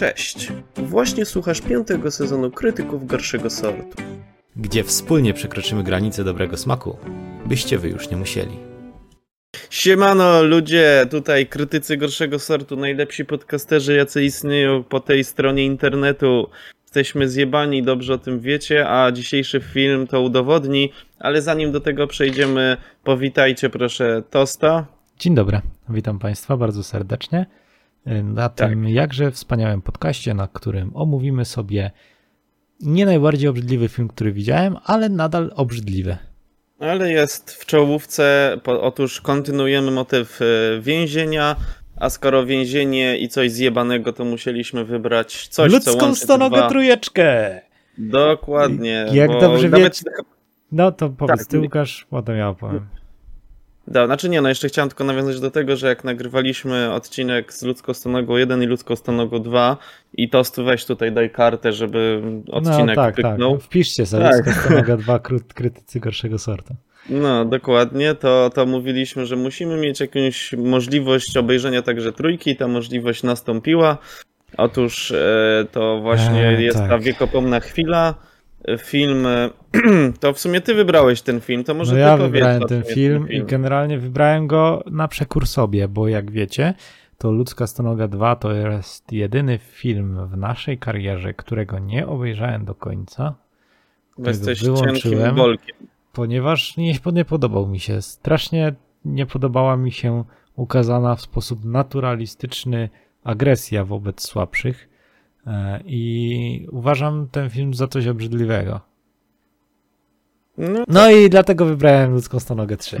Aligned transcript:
Cześć! 0.00 0.52
Właśnie 0.76 1.24
słuchasz 1.24 1.60
piątego 1.60 2.10
sezonu 2.10 2.50
Krytyków 2.50 3.06
Gorszego 3.06 3.50
Sortu. 3.50 4.02
Gdzie 4.56 4.84
wspólnie 4.84 5.34
przekroczymy 5.34 5.82
granicę 5.82 6.24
dobrego 6.24 6.56
smaku, 6.56 6.96
byście 7.46 7.78
wy 7.78 7.88
już 7.88 8.10
nie 8.10 8.16
musieli. 8.16 8.56
Siemano 9.70 10.42
ludzie, 10.42 11.06
tutaj 11.10 11.46
krytycy 11.46 11.96
gorszego 11.96 12.38
sortu, 12.38 12.76
najlepsi 12.76 13.24
podcasterzy 13.24 13.94
jacy 13.94 14.24
istnieją 14.24 14.84
po 14.84 15.00
tej 15.00 15.24
stronie 15.24 15.64
internetu. 15.66 16.50
Jesteśmy 16.82 17.28
zjebani, 17.28 17.82
dobrze 17.82 18.14
o 18.14 18.18
tym 18.18 18.40
wiecie, 18.40 18.88
a 18.88 19.12
dzisiejszy 19.12 19.60
film 19.60 20.06
to 20.06 20.20
udowodni, 20.20 20.92
ale 21.18 21.42
zanim 21.42 21.72
do 21.72 21.80
tego 21.80 22.06
przejdziemy, 22.06 22.76
powitajcie 23.04 23.70
proszę 23.70 24.22
Tosta. 24.30 24.86
Dzień 25.18 25.34
dobry, 25.34 25.60
witam 25.88 26.18
Państwa 26.18 26.56
bardzo 26.56 26.84
serdecznie 26.84 27.46
na 28.06 28.48
Tak. 28.48 28.68
tym 28.70 28.88
jakże 28.88 29.30
wspaniałym 29.30 29.82
podcaście, 29.82 30.34
na 30.34 30.48
którym 30.52 30.90
omówimy 30.94 31.44
sobie 31.44 31.90
nie 32.80 33.06
najbardziej 33.06 33.48
obrzydliwy 33.48 33.88
film, 33.88 34.08
który 34.08 34.32
widziałem, 34.32 34.76
ale 34.84 35.08
nadal 35.08 35.50
obrzydliwy. 35.56 36.16
Ale 36.78 37.12
jest 37.12 37.50
w 37.50 37.66
czołówce, 37.66 38.56
otóż 38.66 39.20
kontynuujemy 39.20 39.90
motyw 39.90 40.40
e, 40.42 40.44
więzienia, 40.80 41.56
a 41.96 42.10
skoro 42.10 42.46
więzienie 42.46 43.18
i 43.18 43.28
coś 43.28 43.50
zjebanego, 43.50 44.12
to 44.12 44.24
musieliśmy 44.24 44.84
wybrać 44.84 45.48
coś, 45.48 45.70
co 45.72 45.76
Ludzką 45.76 45.92
łączy 46.06 46.20
te 46.20 46.24
stonogę 46.24 46.56
dwa. 46.56 46.68
trójeczkę! 46.68 47.60
Dokładnie. 47.98 49.06
Jak 49.12 49.30
dobrze 49.40 49.68
nawet- 49.68 49.84
wiecie- 49.84 50.04
No 50.72 50.92
to 50.92 51.08
powiedz 51.10 51.38
Tak, 51.38 51.46
ty 51.46 51.58
Łukasz, 51.60 52.06
potem 52.10 52.36
ja 52.36 52.48
opowiem. 52.48 52.86
Da, 53.90 54.06
znaczy 54.06 54.28
nie, 54.28 54.40
no 54.40 54.48
jeszcze 54.48 54.68
chciałem 54.68 54.88
tylko 54.88 55.04
nawiązać 55.04 55.40
do 55.40 55.50
tego, 55.50 55.76
że 55.76 55.88
jak 55.88 56.04
nagrywaliśmy 56.04 56.92
odcinek 56.92 57.52
z 57.52 57.62
ludzką 57.62 57.94
stonogą 57.94 58.36
1 58.36 58.62
i 58.62 58.66
ludzką 58.66 58.96
stonogą 58.96 59.42
2 59.42 59.76
i 60.14 60.28
Tostu 60.28 60.64
weź 60.64 60.84
tutaj 60.84 61.12
daj 61.12 61.30
kartę, 61.30 61.72
żeby 61.72 62.22
odcinek 62.52 62.86
No 62.86 62.94
tak, 62.94 63.14
pyknął. 63.14 63.52
tak. 63.56 63.62
Wpiszcie 63.62 64.06
sobie 64.06 64.22
Tak. 64.24 64.54
Stonoga 64.54 64.96
2 64.96 65.16
kró- 65.18 65.52
krytycy 65.54 66.00
gorszego 66.00 66.38
sortu. 66.38 66.74
No, 67.08 67.44
dokładnie, 67.44 68.14
to, 68.14 68.50
to 68.54 68.66
mówiliśmy, 68.66 69.26
że 69.26 69.36
musimy 69.36 69.76
mieć 69.76 70.00
jakąś 70.00 70.52
możliwość 70.52 71.36
obejrzenia 71.36 71.82
także 71.82 72.12
trójki, 72.12 72.56
ta 72.56 72.68
możliwość 72.68 73.22
nastąpiła. 73.22 73.98
Otóż 74.56 75.10
e, 75.10 75.64
to 75.72 76.00
właśnie 76.00 76.48
E, 76.48 76.62
jest 76.62 76.78
tak. 76.78 76.88
ta 76.90 76.98
wiekopomna 76.98 77.60
chwila. 77.60 78.14
Film, 78.78 79.26
e, 79.26 79.50
to 80.20 80.32
w 80.32 80.38
sumie 80.40 80.60
ty 80.60 80.74
wybrałeś 80.74 81.22
ten 81.22 81.40
film, 81.40 81.64
to 81.64 81.74
może 81.74 81.92
No 81.92 81.98
ja 81.98 82.16
wybrałem 82.16 82.62
ten 82.62 82.82
film, 82.82 83.26
ten 83.26 83.36
i 83.36 83.44
generalnie 83.44 83.98
wybrałem 83.98 84.46
go 84.46 84.84
na 84.90 85.08
przekór 85.08 85.46
sobie, 85.46 85.88
bo 85.88 86.08
jak 86.08 86.30
wiecie, 86.30 86.74
to 87.18 87.30
Ludzka 87.30 87.66
Stonoga 87.66 88.08
2 88.08 88.36
to 88.36 88.52
jest 88.52 89.12
jedyny 89.12 89.58
film 89.58 90.28
w 90.28 90.36
naszej 90.36 90.78
karierze, 90.78 91.34
którego 91.34 91.78
nie 91.78 92.06
obejrzałem 92.06 92.64
do 92.64 92.74
końca, 92.74 93.34
jesteś 94.18 94.60
cienkim 94.60 95.34
bolkiem. 95.34 95.76
ponieważ 96.12 96.76
nie, 96.76 96.92
nie 97.12 97.24
podobał 97.24 97.66
mi 97.66 97.80
się. 97.80 98.02
Strasznie 98.02 98.74
nie 99.04 99.26
podobała 99.26 99.76
mi 99.76 99.92
się 99.92 100.24
ukazana 100.56 101.16
w 101.16 101.20
sposób 101.20 101.64
naturalistyczny 101.64 102.88
agresja 103.24 103.84
wobec 103.84 104.22
słabszych 104.22 104.89
i 105.84 106.66
uważam 106.70 107.28
ten 107.28 107.50
film 107.50 107.74
za 107.74 107.88
coś 107.88 108.06
obrzydliwego. 108.06 108.80
No, 110.58 110.84
No 110.88 111.10
i 111.10 111.30
dlatego 111.30 111.66
wybrałem 111.66 112.12
ludzką 112.12 112.40
stonogę 112.40 112.76
3. 112.76 113.00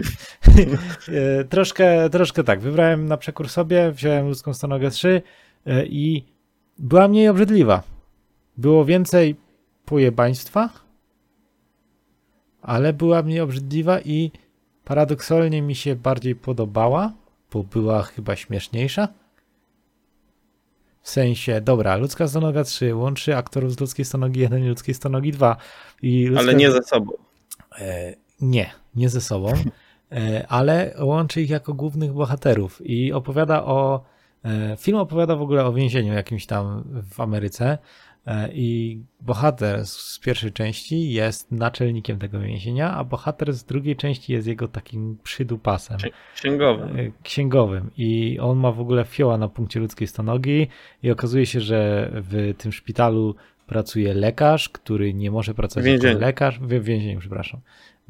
E, 1.08 1.44
troszkę, 1.44 2.10
troszkę 2.10 2.44
tak, 2.44 2.60
wybrałem 2.60 3.06
na 3.06 3.16
przekór 3.16 3.48
sobie, 3.48 3.92
wziąłem 3.92 4.28
ludzką 4.28 4.54
stonogę 4.54 4.90
3 4.90 5.22
e, 5.66 5.86
i 5.86 6.24
była 6.78 7.08
mniej 7.08 7.28
obrzydliwa. 7.28 7.82
Było 8.56 8.84
więcej 8.84 9.36
pojebaństwa, 9.84 10.70
ale 12.62 12.92
była 12.92 13.22
mniej 13.22 13.40
obrzydliwa 13.40 14.00
i 14.00 14.30
paradoksalnie 14.84 15.62
mi 15.62 15.74
się 15.74 15.96
bardziej 15.96 16.34
podobała, 16.34 17.12
bo 17.52 17.62
była 17.62 18.02
chyba 18.02 18.36
śmieszniejsza. 18.36 19.08
W 21.02 21.10
sensie, 21.10 21.60
dobra, 21.60 21.96
ludzka 21.96 22.28
stonoga 22.28 22.64
3 22.64 22.94
łączy 22.94 23.36
aktorów 23.36 23.72
z 23.72 23.80
ludzkiej 23.80 24.04
stonogi 24.04 24.40
1 24.40 24.64
i 24.64 24.68
ludzkiej 24.68 24.94
stonogi 24.94 25.32
2. 25.32 25.56
I 26.02 26.26
ludzka... 26.26 26.40
ale 26.40 26.54
nie 26.54 26.70
ze 26.70 26.82
sobą. 26.82 27.12
E, 27.78 28.14
nie, 28.40 28.70
nie 28.94 29.08
ze 29.08 29.20
sobą, 29.20 29.52
e, 30.12 30.46
ale 30.48 30.94
łączy 31.00 31.42
ich 31.42 31.50
jako 31.50 31.74
głównych 31.74 32.12
bohaterów 32.12 32.80
i 32.84 33.12
opowiada 33.12 33.64
o. 33.64 34.04
e, 34.44 34.76
Film 34.76 34.98
opowiada 34.98 35.36
w 35.36 35.42
ogóle 35.42 35.64
o 35.64 35.72
więzieniu 35.72 36.12
jakimś 36.12 36.46
tam 36.46 36.84
w 37.10 37.20
Ameryce. 37.20 37.78
E, 38.26 38.48
I 38.52 39.00
bohater 39.20 39.86
z 39.86 40.18
pierwszej 40.24 40.52
części 40.52 41.12
jest 41.12 41.52
naczelnikiem 41.52 42.18
tego 42.18 42.40
więzienia, 42.40 42.92
a 42.94 43.04
bohater 43.04 43.52
z 43.52 43.64
drugiej 43.64 43.96
części 43.96 44.32
jest 44.32 44.46
jego 44.46 44.68
takim 44.68 45.18
przydupasem. 45.22 45.98
Księ- 45.98 46.10
Księgowy. 46.34 46.84
e, 46.84 47.12
księgowym. 47.22 47.90
I 47.96 48.38
on 48.40 48.58
ma 48.58 48.72
w 48.72 48.80
ogóle 48.80 49.04
fioła 49.04 49.38
na 49.38 49.48
punkcie 49.48 49.80
ludzkiej 49.80 50.08
stonogi 50.08 50.68
i 51.02 51.10
okazuje 51.10 51.46
się, 51.46 51.60
że 51.60 52.10
w 52.14 52.54
tym 52.58 52.72
szpitalu 52.72 53.34
pracuje 53.66 54.14
lekarz, 54.14 54.68
który 54.68 55.14
nie 55.14 55.30
może 55.30 55.54
pracować 55.54 55.86
jako 55.86 56.18
lekarz, 56.20 56.58
w 56.60 56.82
więzieniu, 56.84 57.20
przepraszam. 57.20 57.60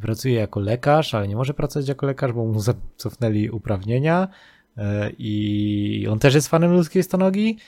Pracuje 0.00 0.34
jako 0.34 0.60
lekarz, 0.60 1.15
ale 1.15 1.28
nie 1.28 1.37
może 1.37 1.54
pracować 1.54 1.88
jako 1.88 2.06
lekarz, 2.06 2.32
bo 2.32 2.44
mu 2.44 2.60
cofnęli 2.97 3.50
uprawnienia. 3.50 4.28
E, 4.76 5.10
i 5.19 6.06
on 6.10 6.19
też 6.19 6.34
jest 6.34 6.49
fanem 6.49 6.72
ludzkiej 6.72 7.03
stonogi 7.03 7.56
e, 7.56 7.60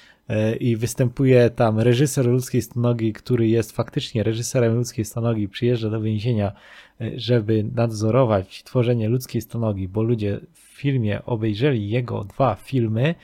i 0.61 0.77
występuje 0.77 1.51
tam 1.51 1.81
reżyser 1.81 2.27
ludzkiej 2.27 2.63
stonogi, 2.63 3.13
który 3.13 3.49
jest 3.49 3.73
faktycznie 3.73 4.23
reżyserem 4.23 4.75
ludzkiej 4.75 5.05
stonogi, 5.05 5.49
przyjeżdża 5.49 5.91
do 5.91 6.01
więzienia, 6.01 6.53
e, 7.01 7.11
żeby 7.17 7.65
nadzorować 7.75 8.63
tworzenie 8.63 9.09
ludzkiej 9.09 9.43
stonogi, 9.43 9.89
bo 9.89 10.03
ludzie 10.03 10.41
w 10.53 10.59
filmie 10.59 11.25
obejrzeli 11.25 11.91
jego 11.91 12.25
dwa 12.25 12.55
filmy 12.55 13.15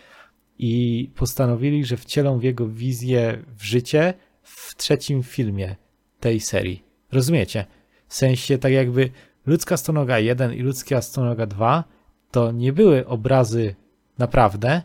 i 0.58 1.10
postanowili, 1.14 1.84
że 1.84 1.96
wcielą 1.96 2.38
w 2.38 2.42
jego 2.42 2.68
wizję 2.68 3.44
w 3.56 3.64
życie 3.64 4.14
w 4.42 4.76
trzecim 4.76 5.22
filmie 5.22 5.76
tej 6.20 6.40
serii. 6.40 6.82
Rozumiecie? 7.12 7.64
W 8.08 8.14
sensie 8.14 8.58
tak 8.58 8.72
jakby 8.72 9.10
ludzka 9.46 9.76
stonoga 9.76 10.18
1 10.18 10.54
i 10.54 10.60
ludzka 10.60 11.02
stonoga 11.02 11.46
2 11.46 11.84
to 12.30 12.52
nie 12.52 12.72
były 12.72 13.06
obrazy 13.06 13.74
naprawdę, 14.18 14.82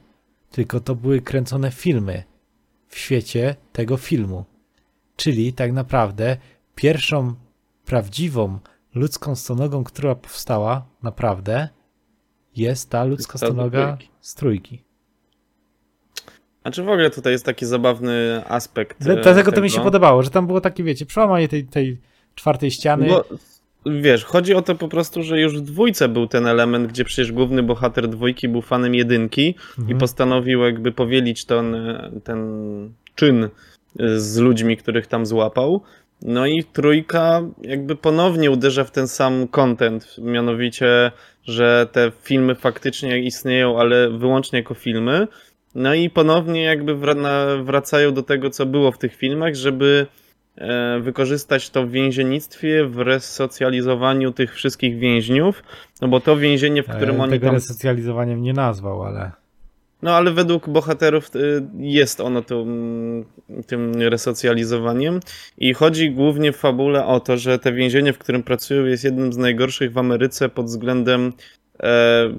tylko 0.53 0.80
to 0.80 0.96
były 0.96 1.22
kręcone 1.22 1.72
filmy 1.72 2.24
w 2.88 2.97
świecie 2.97 3.56
tego 3.72 3.97
filmu. 3.97 4.46
Czyli 5.16 5.53
tak 5.53 5.72
naprawdę 5.72 6.38
pierwszą 6.75 7.34
prawdziwą 7.86 8.59
ludzką 8.96 9.36
stonogą, 9.36 9.84
która 9.84 10.16
powstała 10.16 10.86
naprawdę 11.03 11.69
jest 12.56 12.90
ta 12.90 13.03
ludzka 13.03 13.38
z 13.38 13.42
stonoga 13.42 13.88
trójki. 13.88 14.09
z 14.22 14.36
trójki. 14.36 14.84
Znaczy 16.62 16.84
w 16.84 16.90
ogóle 16.90 17.09
tutaj 17.09 17.34
jest 17.34 17.46
taki 17.46 17.66
zabawny 17.66 18.44
aspekt. 18.47 19.03
Dla- 19.03 19.16
Dlatego 19.16 19.52
to 19.52 19.62
mi 19.62 19.69
się 19.69 19.74
tego. 19.75 19.84
podobało, 19.86 20.24
że 20.24 20.30
tam 20.30 20.47
było 20.47 20.62
takie, 20.62 20.84
wiecie, 20.84 21.06
przełamanie 21.06 21.47
tej, 21.47 21.66
tej 21.66 22.02
czwartej 22.36 22.72
ściany. 22.72 23.08
Bo 23.08 23.25
wiesz, 23.86 24.24
chodzi 24.26 24.54
o 24.54 24.62
to 24.62 24.76
po 24.76 24.88
prostu, 24.88 25.24
że 25.24 25.40
już 25.42 25.58
w 25.58 25.62
dwójce 25.62 26.10
był 26.10 26.28
ten 26.28 26.48
element, 26.48 26.88
gdzie 26.88 27.04
przecież 27.06 27.32
główny 27.32 27.64
bohater 27.64 28.08
dwójki 28.08 28.48
był 28.50 28.62
fanem 28.62 28.96
jedynki 28.96 29.48
i 29.78 29.82
Mhm. 29.82 29.98
postanowił 29.98 30.62
jakby 30.62 30.92
powielić 30.92 31.46
ten, 31.46 31.76
ten 32.24 32.40
czyn 33.16 33.50
z 34.16 34.38
ludźmi, 34.38 34.78
których 34.78 35.08
tam 35.08 35.26
złapał. 35.26 35.82
No 36.22 36.46
i 36.46 36.64
trójka 36.64 37.42
jakby 37.62 37.96
ponownie 37.96 38.52
uderza 38.52 38.84
w 38.84 38.92
ten 38.92 39.08
sam 39.08 39.48
content, 39.48 40.16
mianowicie, 40.18 41.12
że 41.44 41.88
te 41.92 42.12
filmy 42.22 42.56
faktycznie 42.56 43.20
istnieją, 43.20 43.80
ale 43.80 44.10
wyłącznie 44.10 44.60
jako 44.60 44.74
filmy. 44.74 45.28
No 45.76 45.94
i 45.94 46.10
ponownie 46.10 46.64
jakby 46.64 46.96
wracają 47.64 48.14
do 48.14 48.24
tego, 48.24 48.50
co 48.50 48.66
było 48.66 48.92
w 48.92 48.98
tych 48.98 49.16
filmach, 49.16 49.56
żeby 49.56 50.06
e, 50.07 50.23
wykorzystać 51.02 51.70
to 51.70 51.86
w 51.88 51.92
więziennictwie, 51.92 52.86
w 52.86 52.98
resocjalizowaniu 52.98 54.32
tych 54.32 54.56
wszystkich 54.56 55.00
więźniów, 55.00 55.64
no 56.02 56.08
bo 56.08 56.20
to 56.20 56.38
więzienie, 56.38 56.84
w 56.84 56.88
którym 56.88 57.16
E, 57.16 57.24
oni 57.24 57.32
Tego 57.32 57.46
tam... 57.46 57.56
resocjalizowaniem 57.56 58.42
nie 58.42 58.54
nazwał, 58.54 59.04
ale 59.04 59.32
No 60.02 60.16
ale 60.16 60.32
według 60.32 60.70
bohaterów 60.70 61.36
y, 61.36 61.64
jest 61.78 62.22
ono 62.22 62.42
tym, 62.42 63.26
tym 63.68 63.94
resocjalizowaniem. 63.94 65.20
I 65.58 65.74
chodzi 65.74 66.12
głównie 66.12 66.52
w 66.52 66.58
fabule 66.58 67.06
o 67.06 67.20
to, 67.20 67.38
że 67.38 67.60
te 67.60 67.74
więzienie, 67.74 68.14
w 68.14 68.18
którym 68.18 68.44
pracują 68.44 68.86
jest 68.86 69.04
jednym 69.04 69.34
z 69.34 69.38
najgorszych 69.38 69.94
w 69.94 69.98
Ameryce 69.98 70.50
pod 70.50 70.66
względem 70.66 71.28
e, 71.28 71.62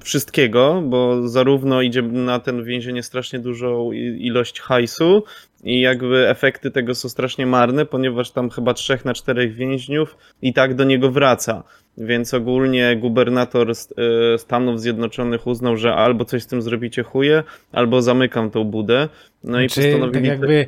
wszystkiego, 0.03 0.83
bo 0.85 1.27
zarówno 1.27 1.81
idzie 1.81 2.01
na 2.01 2.39
ten 2.39 2.63
więzienie 2.63 3.03
strasznie 3.03 3.39
dużą 3.39 3.91
ilość 4.17 4.59
hajsu 4.59 5.23
i 5.63 5.81
jakby 5.81 6.29
efekty 6.29 6.71
tego 6.71 6.95
są 6.95 7.09
strasznie 7.09 7.45
marne, 7.45 7.85
ponieważ 7.85 8.31
tam 8.31 8.49
chyba 8.49 8.73
trzech 8.73 9.05
na 9.05 9.13
czterech 9.13 9.53
więźniów 9.53 10.17
i 10.41 10.53
tak 10.53 10.75
do 10.75 10.83
niego 10.83 11.11
wraca. 11.11 11.63
więc 11.97 12.33
ogólnie 12.33 12.95
gubernator 12.95 13.71
e, 13.71 13.73
Stanów 14.37 14.81
Zjednoczonych 14.81 15.47
uznał, 15.47 15.77
że 15.77 15.93
albo 15.93 16.25
coś 16.25 16.43
z 16.43 16.47
tym 16.47 16.61
zrobicie 16.61 17.03
chuje, 17.03 17.43
albo 17.71 18.01
zamykam 18.01 18.51
tą 18.51 18.63
budę. 18.63 19.09
No 19.43 19.61
i 19.61 19.69
Czy 19.69 19.81
postanowili... 19.81 20.29
tak 20.29 20.39
jakby 20.39 20.67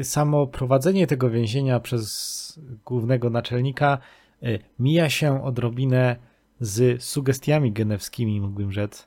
y, 0.00 0.04
samo 0.04 0.46
prowadzenie 0.46 1.06
tego 1.06 1.30
więzienia 1.30 1.80
przez 1.80 2.60
głównego 2.86 3.30
naczelnika 3.30 3.98
y, 4.42 4.58
mija 4.78 5.10
się 5.10 5.44
odrobinę 5.44 6.16
z 6.62 7.02
sugestiami 7.02 7.72
genewskimi, 7.72 8.40
mógłbym 8.40 8.72
rzec. 8.72 9.06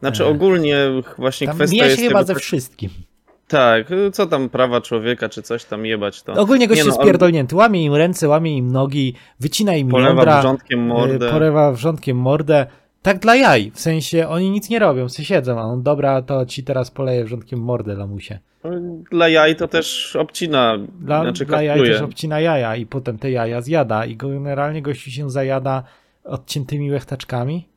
Znaczy 0.00 0.24
e, 0.24 0.26
ogólnie 0.26 0.76
właśnie 1.18 1.46
Tam 1.46 1.56
kwestia 1.56 1.72
mija 1.74 1.84
się 1.84 1.90
jest 1.90 2.02
chyba 2.02 2.24
ze 2.24 2.34
tak- 2.34 2.42
wszystkim. 2.42 2.90
Tak, 3.48 3.86
co 4.12 4.26
tam 4.26 4.48
prawa 4.48 4.80
człowieka, 4.80 5.28
czy 5.28 5.42
coś 5.42 5.64
tam 5.64 5.86
jebać 5.86 6.22
to. 6.22 6.32
Ogólnie 6.32 6.68
gość 6.68 6.80
Nie 6.80 6.86
jest 6.86 6.98
no. 7.50 7.56
Łamie 7.56 7.84
im 7.84 7.94
ręce, 7.94 8.28
łamie 8.28 8.56
im 8.56 8.72
nogi, 8.72 9.14
wycina 9.40 9.74
im 9.76 9.88
Polewa 9.88 10.08
jądra, 10.08 10.40
wrzątkiem 10.40 10.86
mordę. 10.86 11.28
y, 11.28 11.30
porywa 11.30 11.72
wrzątkiem 11.72 12.16
mordę. 12.16 12.66
Tak 13.02 13.18
dla 13.18 13.36
jaj, 13.36 13.70
w 13.74 13.80
sensie 13.80 14.28
oni 14.28 14.50
nic 14.50 14.70
nie 14.70 14.78
robią, 14.78 15.08
se 15.08 15.24
siedzą, 15.24 15.60
a 15.60 15.62
on 15.62 15.82
dobra, 15.82 16.22
to 16.22 16.46
ci 16.46 16.64
teraz 16.64 16.90
poleje 16.90 17.24
wrzątkiem 17.24 17.60
mordę 17.60 17.94
lamusie. 17.94 18.38
Dla 19.10 19.28
jaj 19.28 19.56
to 19.56 19.68
też 19.68 20.16
obcina, 20.16 20.78
Dla, 21.00 21.22
znaczy 21.22 21.46
dla 21.46 21.62
jaj 21.62 21.80
też 21.80 22.00
obcina 22.02 22.40
jaja 22.40 22.76
i 22.76 22.86
potem 22.86 23.18
te 23.18 23.30
jaja 23.30 23.60
zjada 23.60 24.06
i 24.06 24.16
generalnie 24.16 24.82
gościu 24.82 25.10
się 25.10 25.30
zajada 25.30 25.82
odciętymi 26.24 26.90
łechtaczkami 26.90 27.68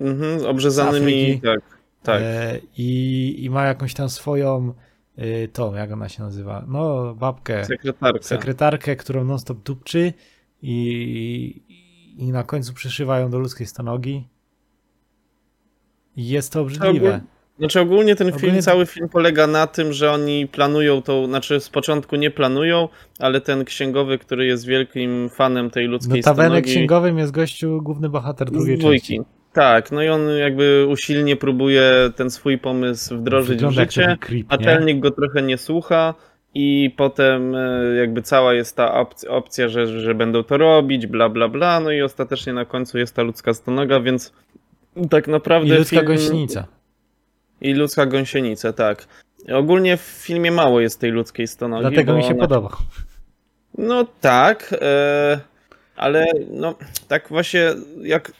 Mhm, 0.00 0.40
z 0.40 0.44
obrzezanymi, 0.44 1.40
tak, 1.40 1.60
tak. 2.02 2.20
e, 2.22 2.58
i, 2.78 3.44
i 3.44 3.50
ma 3.50 3.64
jakąś 3.64 3.94
tam 3.94 4.08
swoją 4.08 4.74
y, 5.18 5.48
tą, 5.52 5.74
jak 5.74 5.92
ona 5.92 6.08
się 6.08 6.22
nazywa, 6.22 6.64
no 6.68 7.14
babkę, 7.14 7.64
Sekretarka. 7.64 8.22
sekretarkę, 8.22 8.96
którą 8.96 9.24
non 9.24 9.38
stop 9.38 9.62
dupczy 9.62 10.12
i, 10.62 11.62
i 12.18 12.32
na 12.32 12.42
końcu 12.44 12.74
przyszywają 12.74 13.30
do 13.30 13.38
ludzkiej 13.38 13.66
stonogi 13.66 14.28
i 16.16 16.28
jest 16.28 16.52
to 16.52 16.60
obrzydliwe. 16.60 17.20
Znaczy 17.58 17.80
ogólnie 17.80 18.16
ten 18.16 18.26
film, 18.26 18.38
Ogólnie- 18.38 18.62
cały 18.62 18.86
film 18.86 19.08
polega 19.08 19.46
na 19.46 19.66
tym, 19.66 19.92
że 19.92 20.10
oni 20.12 20.46
planują 20.46 21.02
tą, 21.02 21.26
znaczy 21.26 21.60
z 21.60 21.68
początku 21.70 22.16
nie 22.16 22.30
planują, 22.30 22.88
ale 23.18 23.40
ten 23.40 23.64
księgowy, 23.64 24.18
który 24.18 24.46
jest 24.46 24.66
wielkim 24.66 25.28
fanem 25.30 25.70
tej 25.70 25.86
ludzkiej 25.86 26.16
Notabene 26.16 26.48
stonogi... 26.48 26.70
księgowym 26.70 27.18
jest 27.18 27.32
gościu 27.32 27.80
główny 27.82 28.08
bohater 28.08 28.50
drugiej 28.50 28.78
dwójki. 28.78 29.16
części. 29.16 29.20
Tak, 29.52 29.92
no 29.92 30.02
i 30.02 30.08
on 30.08 30.28
jakby 30.38 30.86
usilnie 30.88 31.36
próbuje 31.36 31.92
ten 32.16 32.30
swój 32.30 32.58
pomysł 32.58 33.16
wdrożyć 33.16 33.48
Wygląda 33.48 33.82
w 33.82 33.84
życie. 33.84 34.16
creep? 34.20 34.50
Naczelnik 34.50 35.00
go 35.00 35.10
trochę 35.10 35.42
nie 35.42 35.58
słucha 35.58 36.14
i 36.54 36.94
potem 36.96 37.54
e, 37.54 37.94
jakby 37.96 38.22
cała 38.22 38.54
jest 38.54 38.76
ta 38.76 38.94
opcja, 38.94 39.30
opcja 39.30 39.68
że, 39.68 39.86
że 40.00 40.14
będą 40.14 40.42
to 40.42 40.56
robić, 40.58 41.06
bla 41.06 41.28
bla 41.28 41.48
bla, 41.48 41.80
no 41.80 41.90
i 41.90 42.02
ostatecznie 42.02 42.52
na 42.52 42.64
końcu 42.64 42.98
jest 42.98 43.16
ta 43.16 43.22
ludzka 43.22 43.54
stonoga, 43.54 44.00
więc 44.00 44.32
tak 45.10 45.28
I 45.28 45.30
naprawdę 45.30 45.78
ludzka 45.78 45.96
film... 45.96 46.06
gąsienica. 46.06 46.66
I 47.62 47.74
ludzka 47.74 48.06
gąsienica, 48.06 48.72
tak. 48.72 49.04
Ogólnie 49.54 49.96
w 49.96 50.00
filmie 50.00 50.50
mało 50.50 50.80
jest 50.80 51.00
tej 51.00 51.10
ludzkiej 51.10 51.46
stonogi. 51.46 51.82
Dlatego 51.82 52.14
mi 52.14 52.22
się 52.22 52.28
ona- 52.28 52.40
podoba. 52.40 52.68
No 53.78 54.06
tak, 54.20 54.74
e, 54.80 55.40
ale 55.96 56.26
no 56.50 56.74
tak 57.08 57.28
właśnie 57.28 57.74
jak 58.02 58.32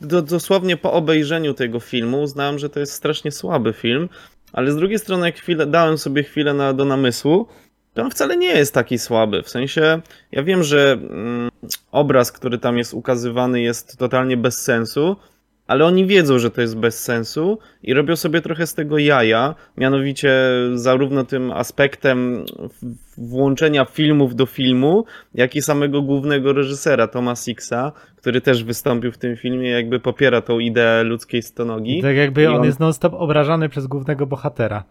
do, 0.00 0.22
dosłownie 0.22 0.76
po 0.76 0.92
obejrzeniu 0.92 1.54
tego 1.54 1.80
filmu 1.80 2.22
uznałem, 2.22 2.58
że 2.58 2.70
to 2.70 2.80
jest 2.80 2.92
strasznie 2.92 3.32
słaby 3.32 3.72
film, 3.72 4.08
ale 4.52 4.72
z 4.72 4.76
drugiej 4.76 4.98
strony 4.98 5.26
jak 5.26 5.36
chwilę, 5.36 5.66
dałem 5.66 5.98
sobie 5.98 6.22
chwilę 6.22 6.54
na, 6.54 6.72
do 6.72 6.84
namysłu, 6.84 7.48
to 7.94 8.02
on 8.02 8.10
wcale 8.10 8.36
nie 8.36 8.48
jest 8.48 8.74
taki 8.74 8.98
słaby. 8.98 9.42
W 9.42 9.48
sensie, 9.48 10.00
ja 10.32 10.42
wiem, 10.42 10.62
że 10.62 10.92
mm, 10.92 11.50
obraz, 11.92 12.32
który 12.32 12.58
tam 12.58 12.78
jest 12.78 12.94
ukazywany 12.94 13.60
jest 13.60 13.98
totalnie 13.98 14.36
bez 14.36 14.62
sensu, 14.62 15.16
ale 15.66 15.84
oni 15.84 16.06
wiedzą, 16.06 16.38
że 16.38 16.50
to 16.50 16.60
jest 16.60 16.78
bez 16.78 17.02
sensu 17.02 17.58
i 17.82 17.94
robią 17.94 18.16
sobie 18.16 18.40
trochę 18.40 18.66
z 18.66 18.74
tego 18.74 18.98
jaja, 18.98 19.54
mianowicie 19.76 20.32
zarówno 20.74 21.24
tym 21.24 21.52
aspektem 21.52 22.44
włączenia 23.18 23.84
filmów 23.84 24.34
do 24.34 24.46
filmu, 24.46 25.04
jak 25.34 25.56
i 25.56 25.62
samego 25.62 26.02
głównego 26.02 26.52
reżysera 26.52 27.08
Toma 27.08 27.34
Sixa, 27.36 27.92
który 28.16 28.40
też 28.40 28.64
wystąpił 28.64 29.12
w 29.12 29.18
tym 29.18 29.36
filmie, 29.36 29.70
jakby 29.70 30.00
popiera 30.00 30.40
tą 30.40 30.58
ideę 30.58 31.02
ludzkiej 31.04 31.42
stonogi. 31.42 32.02
Tak 32.02 32.16
jakby 32.16 32.48
on, 32.50 32.56
on- 32.56 32.64
jest 32.64 32.80
non-stop 32.80 33.14
obrażany 33.14 33.68
przez 33.68 33.86
głównego 33.86 34.26
bohatera. 34.26 34.84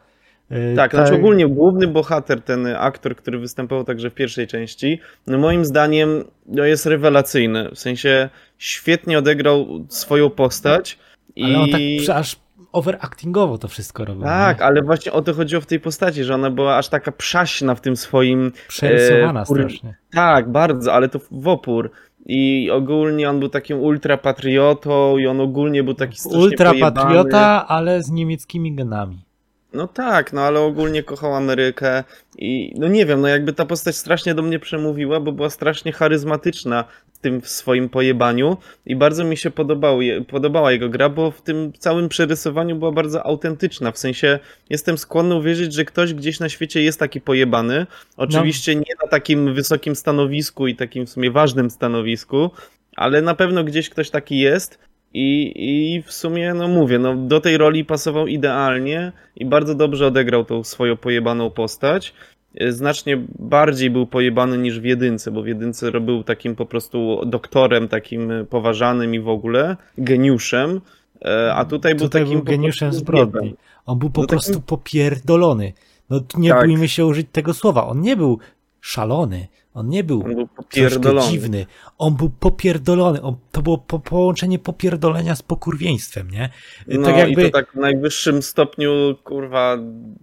Yy, 0.50 0.76
Tak, 0.76 0.92
znaczy 0.92 1.16
ogólnie 1.16 1.48
główny 1.48 1.88
bohater, 1.88 2.42
ten 2.42 2.68
aktor, 2.68 3.16
który 3.16 3.40
występował 3.40 3.84
także 3.84 4.10
w 4.10 4.14
pierwszej 4.14 4.48
części, 4.48 5.00
no 5.28 5.38
moim 5.38 5.66
zdaniem 5.66 6.24
no 6.46 6.64
jest 6.64 6.86
rewelacyjny. 6.86 7.70
W 7.70 7.80
sensie 7.80 8.30
świetnie 8.58 9.18
odegrał 9.18 9.86
swoją 9.90 10.30
postać. 10.30 11.00
I... 11.36 11.44
Ale 11.44 11.60
on 11.60 11.70
tak 11.70 11.82
aż 12.18 12.36
overactingowo 12.72 13.58
to 13.58 13.68
wszystko 13.68 14.06
robił. 14.06 14.24
Tak, 14.24 14.60
nie? 14.60 14.66
ale 14.66 14.82
właśnie 14.82 15.12
o 15.12 15.22
to 15.22 15.34
chodziło 15.34 15.62
w 15.62 15.66
tej 15.66 15.80
postaci, 15.80 16.24
że 16.24 16.36
ona 16.36 16.50
była 16.50 16.78
aż 16.78 16.90
taka 16.90 17.12
przaśna 17.12 17.76
w 17.76 17.82
tym 17.82 17.96
swoim. 17.96 18.52
Przerysowana 18.68 19.42
e, 19.42 19.46
strasznie. 19.46 19.96
Tak, 20.12 20.52
bardzo, 20.52 20.94
ale 20.94 21.10
to 21.10 21.20
w 21.32 21.48
opór. 21.48 21.92
I 22.26 22.70
ogólnie 22.72 23.30
on 23.30 23.40
był 23.40 23.50
takim 23.50 23.80
ultrapatriotą 23.80 25.18
i 25.18 25.28
on 25.28 25.42
ogólnie 25.42 25.84
był 25.84 25.94
taki 25.94 26.18
strasznie 26.18 26.40
Ultra 26.40 26.70
pojebany. 26.70 26.96
patriota, 26.96 27.68
ale 27.68 28.04
z 28.04 28.12
niemieckimi 28.12 28.76
genami. 28.76 29.26
No 29.74 29.88
tak, 29.88 30.34
no 30.34 30.42
ale 30.42 30.60
ogólnie 30.60 31.04
kochał 31.04 31.36
Amerykę 31.36 32.04
i 32.38 32.74
no 32.78 32.88
nie 32.88 33.06
wiem, 33.06 33.22
no 33.22 33.28
jakby 33.28 33.54
ta 33.54 33.66
postać 33.66 33.96
strasznie 33.96 34.36
do 34.36 34.42
mnie 34.42 34.60
przemówiła, 34.60 35.20
bo 35.20 35.32
była 35.32 35.50
strasznie 35.50 35.92
charyzmatyczna 35.92 36.84
w 37.14 37.20
tym 37.20 37.42
swoim 37.42 37.90
pojebaniu 37.90 38.58
i 38.86 38.96
bardzo 38.96 39.24
mi 39.24 39.38
się 39.38 39.52
podobał, 39.52 40.00
podobała 40.28 40.72
jego 40.72 40.90
gra, 40.90 41.10
bo 41.10 41.32
w 41.32 41.42
tym 41.42 41.74
całym 41.80 42.10
przerysowaniu 42.10 42.76
była 42.76 42.92
bardzo 42.92 43.26
autentyczna, 43.26 43.92
w 43.92 43.98
sensie 43.98 44.40
jestem 44.70 44.98
skłonny 44.98 45.36
uwierzyć, 45.36 45.74
że 45.74 45.86
ktoś 45.86 46.14
gdzieś 46.14 46.40
na 46.40 46.50
świecie 46.50 46.84
jest 46.84 47.00
taki 47.00 47.22
pojebany, 47.22 47.88
oczywiście 48.18 48.76
nie 48.76 48.96
na 49.04 49.08
takim 49.10 49.54
wysokim 49.54 49.96
stanowisku 49.96 50.68
i 50.68 50.76
takim 50.76 51.06
w 51.06 51.10
sumie 51.10 51.32
ważnym 51.32 51.70
stanowisku, 51.70 52.52
ale 52.96 53.22
na 53.22 53.36
pewno 53.36 53.64
gdzieś 53.64 53.90
ktoś 53.90 54.10
taki 54.10 54.40
jest 54.40 54.80
i, 55.14 55.54
i 55.96 56.02
w 56.02 56.14
sumie, 56.14 56.54
no 56.54 56.68
mówię, 56.68 57.00
no 57.00 57.16
do 57.16 57.42
tej 57.42 57.58
roli 57.58 57.86
pasował 57.86 58.28
idealnie 58.28 59.12
i 59.36 59.46
bardzo 59.46 59.76
dobrze 59.76 60.08
odegrał 60.08 60.46
tą 60.46 60.64
swoją 60.64 60.98
pojebaną 60.98 61.50
postać. 61.50 62.14
E, 62.56 62.72
Znacznie 62.72 63.18
bardziej 63.40 63.90
był 63.90 64.08
pojebany 64.08 64.58
niż 64.58 64.80
w 64.80 64.84
jedynce, 64.84 65.32
bo 65.32 65.42
w 65.44 65.48
jedynce 65.48 65.92
był 66.02 66.24
takim 66.24 66.56
po 66.56 66.66
prostu 66.66 67.22
doktorem, 67.26 67.88
takim 67.88 68.32
e, 68.32 68.44
poważanym 68.46 69.16
i 69.16 69.20
w 69.20 69.30
ogóle 69.30 69.78
geniuszem, 69.98 70.82
e, 71.26 71.54
a 71.54 71.66
tutaj 71.66 71.96
był 71.96 72.06
Tutaj 72.08 72.22
takim 72.22 72.38
był 72.38 72.46
geniuszem 72.46 72.94
zbrodni. 72.94 73.56
On 73.86 74.00
był 74.00 74.10
po 74.10 74.22
No 74.22 74.28
takim- 74.28 74.40
prostu 74.40 74.62
popierdolony. 74.62 75.74
No 76.10 76.20
nie 76.38 76.50
Tak. 76.50 76.66
bójmy 76.68 76.88
się 76.88 77.06
użyć 77.06 77.28
tego 77.32 77.54
słowa. 77.54 77.88
On 77.88 78.02
nie 78.02 78.16
był 78.18 78.40
szalony. 78.82 79.48
On 79.74 79.90
nie 79.90 80.04
był 80.04 80.24
On 80.26 80.36
był 80.36 80.48
popierdolony. 80.82 81.32
dziwny. 81.32 81.66
On 81.98 82.16
był 82.16 82.30
popierdolony. 82.30 83.22
On, 83.22 83.36
to 83.52 83.62
było 83.62 83.78
po, 83.78 84.00
połączenie 84.00 84.60
popierdolenia 84.60 85.36
z 85.36 85.42
pokurwieństwem, 85.42 86.32
nie? 86.32 86.50
No 86.88 87.08
tak 87.08 87.18
jakby... 87.18 87.42
i 87.42 87.52
to 87.52 87.58
tak 87.60 87.72
w 87.72 87.76
najwyższym 87.76 88.42
stopniu, 88.42 88.92
kurwa, 89.24 89.78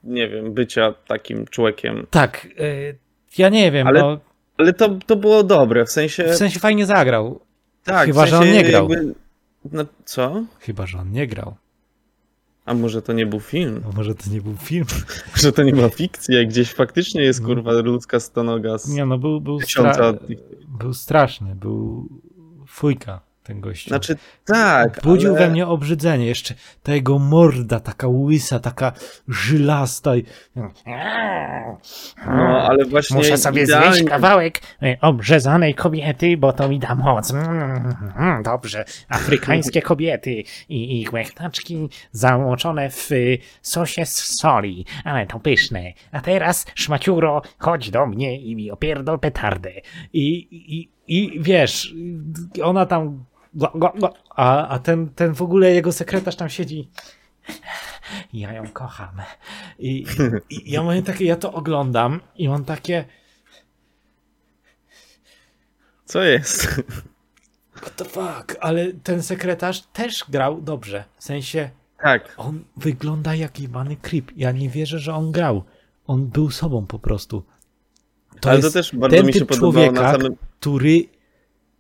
nie 0.05 0.29
wiem, 0.29 0.53
bycia 0.55 0.95
takim 1.07 1.47
człowiekiem. 1.47 2.07
Tak, 2.11 2.47
y, 2.61 2.99
ja 3.39 3.49
nie 3.49 3.73
wiem, 3.73 3.87
Ale- 3.87 4.01
no, 4.01 4.19
Ale 4.59 4.73
to, 4.73 4.89
to 5.07 5.17
było 5.17 5.43
dobre, 5.43 5.85
w 5.85 5.91
sensie... 5.91 6.25
w 6.25 6.37
sensie 6.37 6.61
fajnie 6.61 6.87
zagrał. 6.87 7.41
tak, 7.85 8.07
chyba, 8.07 8.23
w 8.23 8.29
że 8.29 8.37
sensie 8.37 8.49
on 8.51 8.55
nie 8.57 8.65
grał. 8.65 8.91
Jakby, 8.91 9.15
no 9.73 9.85
co? 10.05 10.45
Chyba, 10.61 10.87
że 10.87 10.99
on 10.99 11.13
nie 11.13 11.27
grał. 11.27 11.55
A 12.71 12.75
może 12.75 13.03
to 13.03 13.13
nie 13.13 13.27
był 13.27 13.41
film? 13.41 13.83
A 13.93 13.97
może 13.97 14.15
to 14.15 14.31
nie 14.31 14.41
był 14.41 14.57
film? 14.57 14.87
Że 15.43 15.53
to 15.53 15.63
nie 15.63 15.73
była 15.73 15.89
fikcja 15.89 16.41
i 16.41 16.47
gdzieś 16.47 16.73
faktycznie 16.73 17.23
jest 17.23 17.45
kurwa 17.45 17.73
ludzka 17.73 18.21
stonoga 18.21 18.79
z 18.79 18.89
Nie, 18.89 19.07
no 19.07 19.19
był, 19.19 19.41
był, 19.41 19.61
stra... 19.61 20.13
był 20.79 20.95
straszny, 20.95 21.55
był 21.55 22.09
fujka 22.67 23.30
ten 23.43 23.61
gościu. 23.61 23.89
Znaczy 23.89 24.17
tak, 24.45 25.01
Budził 25.03 25.31
ale... 25.31 25.39
we 25.39 25.51
mnie 25.51 25.67
obrzydzenie. 25.67 26.27
Jeszcze 26.27 26.55
ta 26.83 26.95
jego 26.95 27.19
morda, 27.19 27.81
taka 27.81 28.09
łysa, 28.09 28.61
taka 28.61 28.93
żylasta. 29.29 30.17
i- 30.17 30.25
No, 32.27 32.63
ale 32.69 32.85
właśnie 32.85 33.17
Muszę 33.17 33.39
sobie 33.39 33.63
idealnie... 33.63 33.93
zjeść 33.95 34.09
kawałek 34.09 34.61
e, 34.83 34.97
obrzezanej 35.01 35.75
kobiety, 35.75 36.37
bo 36.37 36.53
to 36.53 36.69
mi 36.69 36.79
da 36.79 36.95
moc. 36.95 37.31
Mm, 37.31 37.95
mm, 38.17 38.43
dobrze. 38.43 38.85
Afrykańskie 39.09 39.83
kobiety 39.83 40.43
i 40.69 41.01
ich 41.01 41.13
łechtaczki 41.13 41.89
zamoczone 42.13 42.91
w 42.91 43.13
y, 43.13 43.39
sosie 43.63 44.07
z 44.07 44.17
soli. 44.41 44.85
Ale 45.05 45.27
to 45.27 45.41
pyszne. 45.41 45.93
A 46.13 46.21
teraz, 46.21 46.67
szmaciuro, 46.75 47.43
chodź 47.59 47.91
do 47.91 48.07
mnie 48.07 48.41
i 48.41 48.57
mi 48.57 48.71
opierdol 48.71 49.19
petardę. 49.19 49.71
I, 50.13 50.29
i, 50.79 50.91
i 51.11 51.41
wiesz, 51.41 51.95
ona 52.63 52.87
tam. 52.87 53.25
A, 54.31 54.69
a 54.69 54.79
ten, 54.79 55.09
ten 55.09 55.35
w 55.35 55.43
ogóle 55.43 55.71
jego 55.71 55.93
sekretarz 55.93 56.37
tam 56.37 56.49
siedzi. 56.49 56.91
Ja 58.33 58.53
ją 58.53 58.69
kocham. 58.69 59.11
I, 59.79 60.05
i 60.51 60.71
ja 60.71 60.83
mam 60.83 61.03
takie, 61.03 61.25
ja 61.25 61.37
to 61.37 61.53
oglądam 61.53 62.21
i 62.37 62.49
mam 62.49 62.65
takie. 62.65 63.05
Co 66.05 66.23
jest? 66.23 66.83
What 67.75 67.97
the 67.97 68.05
fuck? 68.05 68.57
Ale 68.61 68.93
ten 68.93 69.23
sekretarz 69.23 69.81
też 69.81 70.25
grał 70.29 70.61
dobrze. 70.61 71.05
W 71.19 71.25
sensie, 71.25 71.71
Tak. 72.03 72.35
on 72.37 72.65
wygląda 72.77 73.35
jak 73.35 73.61
jebany 73.61 73.97
creep. 73.97 74.33
Ja 74.37 74.53
nie 74.53 74.69
wierzę, 74.69 74.99
że 74.99 75.15
on 75.15 75.33
grał. 75.33 75.65
On 76.07 76.27
był 76.27 76.51
sobą 76.51 76.87
po 76.87 76.99
prostu. 76.99 77.45
To 78.41 78.49
Ale 78.49 78.59
jest 78.59 78.69
to 78.69 78.79
też 78.79 78.95
bardzo 78.97 79.17
ten 79.17 79.27
mi 79.27 79.33
się 79.33 79.47
podobało 79.47 79.93
na 79.93 80.13
samym... 80.13 80.37
który 80.61 81.05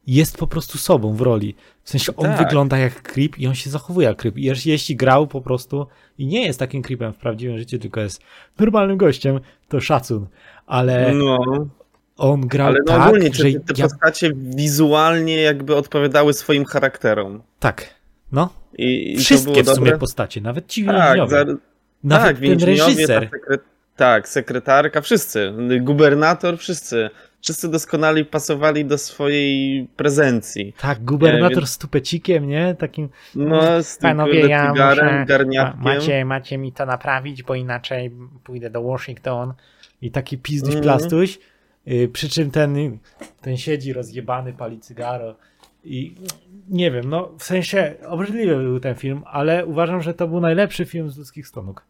jest 0.06 0.37
po 0.38 0.46
prostu 0.46 0.78
sobą 0.78 1.14
w 1.14 1.20
roli. 1.20 1.54
W 1.84 1.90
sensie 1.90 2.16
on 2.16 2.26
Tak. 2.26 2.38
wygląda 2.38 2.78
jak 2.78 3.02
creep 3.02 3.38
i 3.38 3.46
on 3.46 3.54
się 3.54 3.70
zachowuje 3.70 4.06
jak 4.08 4.16
creep. 4.16 4.34
Jeśli- 4.38 4.72
jeśli 4.72 4.96
grał 4.96 5.26
po 5.26 5.40
prostu 5.40 5.87
i 6.18 6.26
nie 6.26 6.46
jest 6.46 6.58
takim 6.58 6.82
creepem 6.82 7.12
w 7.12 7.16
prawdziwym 7.16 7.58
życiu, 7.58 7.78
tylko 7.78 8.00
jest 8.00 8.22
normalnym 8.58 8.96
gościem, 8.96 9.40
to 9.68 9.80
szacun. 9.80 10.26
Ale 10.66 11.14
No, 11.14 11.38
on 12.16 12.40
grał 12.49 12.66
ale 12.66 12.78
no 12.87 12.92
tak, 12.92 13.06
ogólnie 13.08 13.30
że 13.34 13.44
te, 13.44 13.60
te 13.60 13.75
ja... 13.76 13.84
postacie 13.88 14.32
wizualnie 14.34 15.37
jakby 15.37 15.76
odpowiadały 15.76 16.32
swoim 16.32 16.64
charakterom. 16.64 17.42
Tak, 17.58 17.94
no. 18.32 18.49
I, 18.78 19.12
i 19.12 19.16
Wszystkie 19.16 19.62
w 19.62 19.66
sumie 19.66 19.76
dobre. 19.76 19.99
postacie, 19.99 20.40
nawet 20.40 20.66
ci 20.66 20.84
Tak, 20.84 20.96
więźniowie. 21.18 21.30
za, 21.30 21.44
Nawet 22.04 22.37
tak, 22.40 22.46
ten 22.46 22.60
reżyser. 22.68 23.28
Sekre... 23.32 23.58
Tak, 23.96 24.28
sekretarka, 24.28 25.00
wszyscy. 25.00 25.52
Gubernator, 25.80 26.58
wszyscy. 26.58 27.10
Wszyscy 27.42 27.68
doskonale 27.68 28.25
pasowali 28.25 28.85
do 28.85 28.99
swojej 28.99 29.88
prezencji. 29.97 30.75
Tak, 30.80 31.04
gubernator 31.04 31.56
więc- 31.59 31.70
z 31.70 31.78
tupecikiem, 31.78 32.49
nie? 32.49 32.75
Takim. 32.75 33.09
No, 33.35 33.82
z 33.82 33.99
tym 33.99 34.11
Panowie, 34.11 34.40
ja 34.49 34.70
muszę- 34.70 35.25
garniatkiem. 35.28 35.82
macie, 35.82 36.25
macie 36.25 36.59
mi 36.59 36.73
to 36.73 36.87
naprawić, 36.87 37.42
bo 37.42 37.54
inaczej 37.54 38.11
pójdę 38.44 38.70
do 38.70 38.82
Washington. 38.82 39.52
I 40.02 40.11
taki 40.11 40.38
pizduś 40.38 40.75
Mhm. 40.75 40.82
plastuś. 40.82 41.38
Y, 41.88 42.09
przy 42.12 42.28
czym 42.28 42.50
ten, 42.50 42.99
ten 43.40 43.56
siedzi 43.56 43.92
rozjebany, 43.92 44.52
pali 44.52 44.80
cygaro. 44.80 45.37
I 45.85 46.14
nie 46.68 46.90
wiem, 46.90 47.04
no 47.11 47.32
w 47.38 47.42
sensie 47.44 47.94
obrzydliwy 48.06 48.56
był 48.56 48.80
ten 48.80 48.94
film, 48.94 49.23
ale 49.26 49.66
uważam, 49.66 50.02
że 50.02 50.14
to 50.14 50.28
był 50.28 50.40
najlepszy 50.40 50.85
film 50.85 51.11
z 51.11 51.18
ludzkich 51.18 51.49
stonóg. 51.49 51.85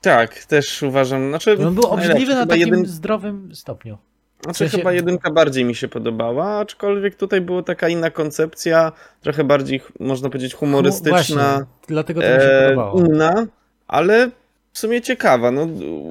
Tak, 0.00 0.44
też 0.44 0.82
uważam. 0.82 1.28
Znaczy, 1.28 1.66
on 1.66 1.74
był 1.74 1.84
obrzydliwy 1.86 2.34
na 2.34 2.46
takim 2.46 2.66
jeden- 2.68 2.86
zdrowym 2.86 3.54
stopniu. 3.54 3.98
Znaczy 4.42 4.54
W 4.54 4.58
sensie- 4.70 4.78
chyba 4.78 4.92
jedynka 4.92 5.30
bardziej 5.30 5.64
mi 5.64 5.74
się 5.74 5.88
podobała, 5.88 6.46
aczkolwiek 6.58 7.14
tutaj 7.14 7.40
była 7.40 7.62
taka 7.62 7.88
inna 7.88 8.10
koncepcja, 8.10 8.92
trochę 9.20 9.44
bardziej, 9.44 9.80
można 10.00 10.28
powiedzieć, 10.30 10.54
humorystyczna, 10.54 11.66
dlatego 11.88 12.20
to 12.20 12.26
mi 12.26 12.32
się 12.34 12.40
e, 12.48 12.68
podobało. 12.68 13.00
inna, 13.00 13.46
ale 13.88 14.30
w 14.72 14.78
sumie 14.78 15.00
ciekawa. 15.02 15.50
No, 15.50 15.68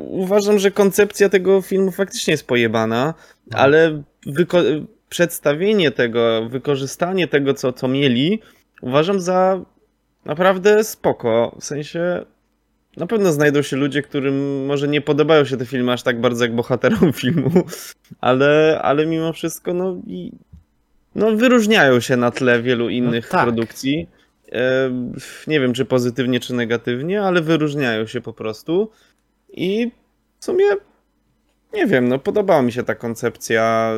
uważam, 0.09 0.59
że 0.59 0.71
koncepcja 0.71 1.29
tego 1.29 1.61
filmu 1.61 1.91
faktycznie 1.91 2.31
jest 2.31 2.47
pojebana, 2.47 3.13
No. 3.51 3.57
ale 3.57 4.01
przedstawienie 5.09 5.91
tego, 5.91 6.49
wykorzystanie 6.49 7.27
tego, 7.27 7.53
co, 7.53 7.73
co 7.73 7.87
mieli, 7.87 8.41
uważam 8.81 9.19
za 9.19 9.59
naprawdę 10.25 10.83
spoko. 10.83 11.55
W 11.59 11.65
sensie 11.65 12.25
na 12.97 13.07
pewno 13.07 13.31
znajdą 13.31 13.61
się 13.61 13.77
ludzie, 13.77 14.01
którym 14.01 14.65
może 14.65 14.87
nie 14.87 15.01
podobają 15.01 15.45
się 15.45 15.57
te 15.57 15.65
filmy 15.65 15.91
aż 15.91 16.03
tak 16.03 16.21
bardzo 16.21 16.45
jak 16.45 16.55
bohaterom 16.55 17.13
filmu, 17.23 17.51
ale, 18.21 18.79
ale 18.81 19.05
mimo 19.05 19.33
wszystko 19.33 19.73
no, 19.73 20.01
i, 20.07 20.31
no 21.15 21.31
wyróżniają 21.31 21.99
się 21.99 22.17
na 22.17 22.31
tle 22.31 22.61
wielu 22.61 22.89
innych 22.89 23.29
tak. 23.29 23.43
produkcji. 23.43 24.09
E, 24.51 24.91
nie 25.47 25.59
wiem, 25.59 25.73
czy 25.73 25.85
pozytywnie, 25.85 26.39
czy 26.39 26.53
negatywnie, 26.53 27.21
ale 27.21 27.41
wyróżniają 27.41 28.07
się 28.07 28.21
po 28.21 28.33
prostu. 28.33 28.91
I 29.49 29.91
w 30.39 30.45
sumie 30.45 30.65
nie 31.75 31.87
wiem, 31.87 32.07
no 32.07 32.19
podobała 32.19 32.61
mi 32.61 32.71
się 32.71 32.83
ta 32.83 32.95
koncepcja 32.95 33.91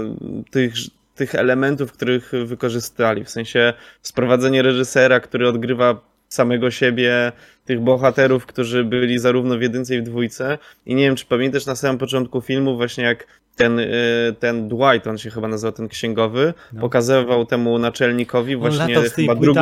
tych, 0.52 0.74
tych 1.16 1.36
elementów, 1.36 1.92
których 1.92 2.32
wykorzystali. 2.46 3.24
W 3.24 3.30
sensie 3.30 3.74
sprowadzenie 4.02 4.62
reżysera, 4.62 5.20
który 5.20 5.48
odgrywa 5.48 6.02
samego 6.30 6.72
siebie, 6.72 7.32
tych 7.66 7.80
bohaterów, 7.82 8.46
którzy 8.46 8.84
byli 8.84 9.20
zarówno 9.20 9.58
w 9.58 9.62
jedynce 9.62 9.96
i 9.96 10.00
w 10.02 10.04
dwójce. 10.04 10.58
I 10.86 10.96
nie 10.96 11.04
wiem, 11.04 11.16
czy 11.16 11.26
pamiętasz 11.26 11.66
na 11.66 11.76
samym 11.76 11.98
początku 11.98 12.42
filmu, 12.42 12.76
właśnie 12.76 13.04
jak 13.04 13.28
ten, 13.56 13.80
y, 13.80 14.36
ten 14.40 14.68
Dwight, 14.68 15.08
on 15.08 15.18
się 15.18 15.30
chyba 15.30 15.48
nazywał 15.48 15.72
ten 15.72 15.88
księgowy, 15.88 16.54
No. 16.74 16.82
pokazywał 16.82 17.46
temu 17.46 17.80
naczelnikowi 17.80 18.56
właśnie 18.56 18.96
chyba 19.10 19.36
drugą, 19.36 19.62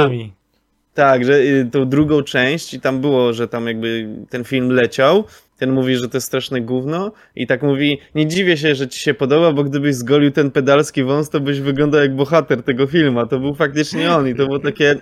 tak, 0.93 1.25
że 1.25 1.33
y, 1.39 1.69
tą 1.71 1.89
drugą 1.89 2.23
część 2.23 2.73
i 2.73 2.79
tam 2.79 3.01
było, 3.01 3.33
że 3.33 3.47
tam 3.47 3.67
jakby 3.67 4.07
ten 4.29 4.43
film 4.43 4.69
leciał. 4.69 5.23
Ten 5.57 5.71
mówi, 5.71 5.95
że 5.95 6.09
to 6.09 6.17
jest 6.17 6.27
straszne 6.27 6.61
gówno 6.61 7.11
i 7.35 7.47
tak 7.47 7.63
mówi, 7.63 7.99
nie 8.15 8.27
dziwię 8.27 8.57
się, 8.57 8.75
że 8.75 8.87
ci 8.87 8.99
się 8.99 9.13
podoba, 9.13 9.51
bo 9.51 9.63
gdybyś 9.63 9.95
zgolił 9.95 10.31
ten 10.31 10.51
pedalski 10.51 11.03
wąs, 11.03 11.29
to 11.29 11.39
byś 11.39 11.59
wyglądał 11.59 12.01
jak 12.01 12.15
bohater 12.15 12.63
tego 12.63 12.87
filmu. 12.87 13.27
To 13.27 13.39
był 13.39 13.55
faktycznie 13.55 14.11
on 14.11 14.27
i 14.27 14.35
to 14.35 14.45
było 14.45 14.59
takie 14.59 14.95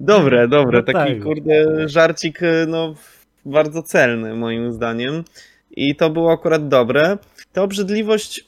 dobre, 0.00 0.48
dobre, 0.48 0.78
No 0.78 0.84
taki 0.92 1.14
tak. 1.14 1.22
kurde 1.22 1.88
żarcik, 1.88 2.42
y, 2.42 2.66
no 2.68 2.94
bardzo 3.44 3.82
celny 3.82 4.34
moim 4.34 4.72
zdaniem. 4.72 5.24
I 5.70 5.96
to 5.96 6.10
było 6.10 6.32
akurat 6.32 6.68
dobre. 6.68 7.18
Ta 7.52 7.62
obrzydliwość, 7.62 8.44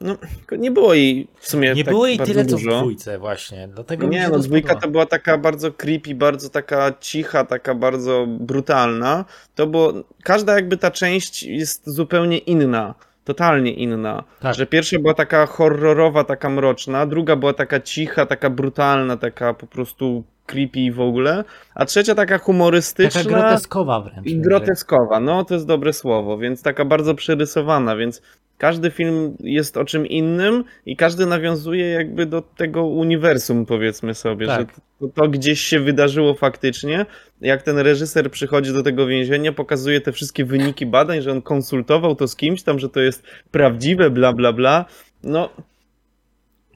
no 0.00 0.16
nie 0.58 0.70
było 0.70 0.94
jej 0.94 1.28
w 1.38 1.48
sumie 1.48 1.74
Nie 1.74 1.84
tak 1.84 1.94
było 1.94 2.06
jej 2.06 2.18
tyle, 2.18 2.44
co 2.46 2.56
w 2.56 2.60
dużo. 2.60 2.78
dwójce 2.80 3.18
właśnie. 3.18 3.68
Dlatego 3.68 4.06
Nie, 4.06 4.28
no 4.28 4.38
dwójka 4.38 4.74
to 4.74 4.88
była 4.88 5.06
taka 5.06 5.38
bardzo 5.38 5.72
creepy, 5.72 6.14
bardzo 6.14 6.50
taka 6.50 6.92
cicha, 7.00 7.44
taka 7.44 7.74
bardzo 7.74 8.26
brutalna. 8.28 9.24
To 9.54 9.66
było, 9.66 9.92
każda 10.22 10.54
jakby 10.54 10.76
ta 10.76 10.90
część 10.90 11.42
jest 11.42 11.82
zupełnie 11.86 12.38
inna, 12.38 12.94
totalnie 13.24 13.72
inna. 13.72 14.24
Tak. 14.40 14.54
Że 14.54 14.66
pierwsza 14.66 14.98
była 14.98 15.14
taka 15.14 15.46
horrorowa, 15.46 16.24
taka 16.24 16.50
mroczna, 16.50 17.06
druga 17.06 17.36
była 17.36 17.52
taka 17.52 17.80
cicha, 17.80 18.26
taka 18.26 18.50
brutalna, 18.50 19.16
taka 19.16 19.54
po 19.54 19.66
prostu 19.66 20.24
creepy 20.46 20.92
w 20.92 21.00
ogóle, 21.00 21.44
a 21.74 21.84
trzecia 21.84 22.14
taka 22.14 22.38
humorystyczna. 22.38 23.22
Taka 23.22 23.34
groteskowa 23.34 24.00
wręcz. 24.00 24.26
I 24.26 24.40
groteskowa, 24.40 25.20
no 25.20 25.44
to 25.44 25.54
jest 25.54 25.66
dobre 25.66 25.92
słowo, 25.92 26.38
więc 26.38 26.62
taka 26.62 26.84
bardzo 26.84 27.14
przerysowana, 27.14 27.96
więc 27.96 28.22
każdy 28.58 28.90
film 28.90 29.36
jest 29.40 29.76
o 29.76 29.84
czym 29.84 30.06
innym 30.06 30.64
i 30.86 30.96
każdy 30.96 31.26
nawiązuje 31.26 31.86
jakby 31.86 32.26
do 32.26 32.42
tego 32.42 32.86
uniwersum, 32.86 33.66
powiedzmy 33.66 34.14
sobie, 34.14 34.46
Tak. 34.46 34.60
że 34.60 34.66
to, 35.00 35.08
to 35.14 35.28
gdzieś 35.28 35.60
się 35.60 35.80
wydarzyło 35.80 36.34
faktycznie. 36.34 37.06
Jak 37.40 37.62
ten 37.62 37.78
reżyser 37.78 38.30
przychodzi 38.30 38.72
do 38.72 38.82
tego 38.82 39.06
więzienia, 39.06 39.52
pokazuje 39.52 40.00
te 40.00 40.12
wszystkie 40.12 40.44
wyniki 40.44 40.86
badań, 40.86 41.22
że 41.22 41.32
on 41.32 41.42
konsultował 41.42 42.14
to 42.14 42.28
z 42.28 42.36
kimś 42.36 42.62
tam, 42.62 42.78
że 42.78 42.88
to 42.88 43.00
jest 43.00 43.22
prawdziwe, 43.50 44.10
bla 44.10 44.32
bla 44.32 44.52
bla. 44.52 44.84
No, 45.22 45.48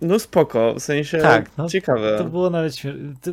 no 0.01 0.19
spoko, 0.19 0.75
w 0.75 0.81
sensie 0.81 1.19
Tak, 1.19 1.51
no, 1.59 1.69
ciekawe. 1.69 2.19
To 2.19 2.25
było 2.25 2.51
nawet 2.51 2.73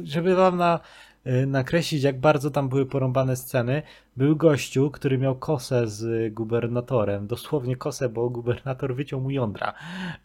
żeby 0.03 0.35
wam 0.35 0.57
na, 0.57 0.79
y, 1.27 1.45
nakreślić, 1.45 2.03
jak 2.03 2.19
bardzo 2.19 2.51
tam 2.51 2.69
były 2.69 2.85
porąbane 2.85 3.35
sceny. 3.35 3.81
Był 4.17 4.35
gościu, 4.35 4.91
który 4.91 5.17
miał 5.17 5.35
kosę 5.35 5.87
z 5.87 6.33
gubernatorem. 6.33 7.27
Dosłownie 7.27 7.75
kosę, 7.75 8.09
bo 8.09 8.29
gubernator 8.29 8.95
wyciął 8.95 9.21
mu 9.21 9.31
jądra 9.31 9.73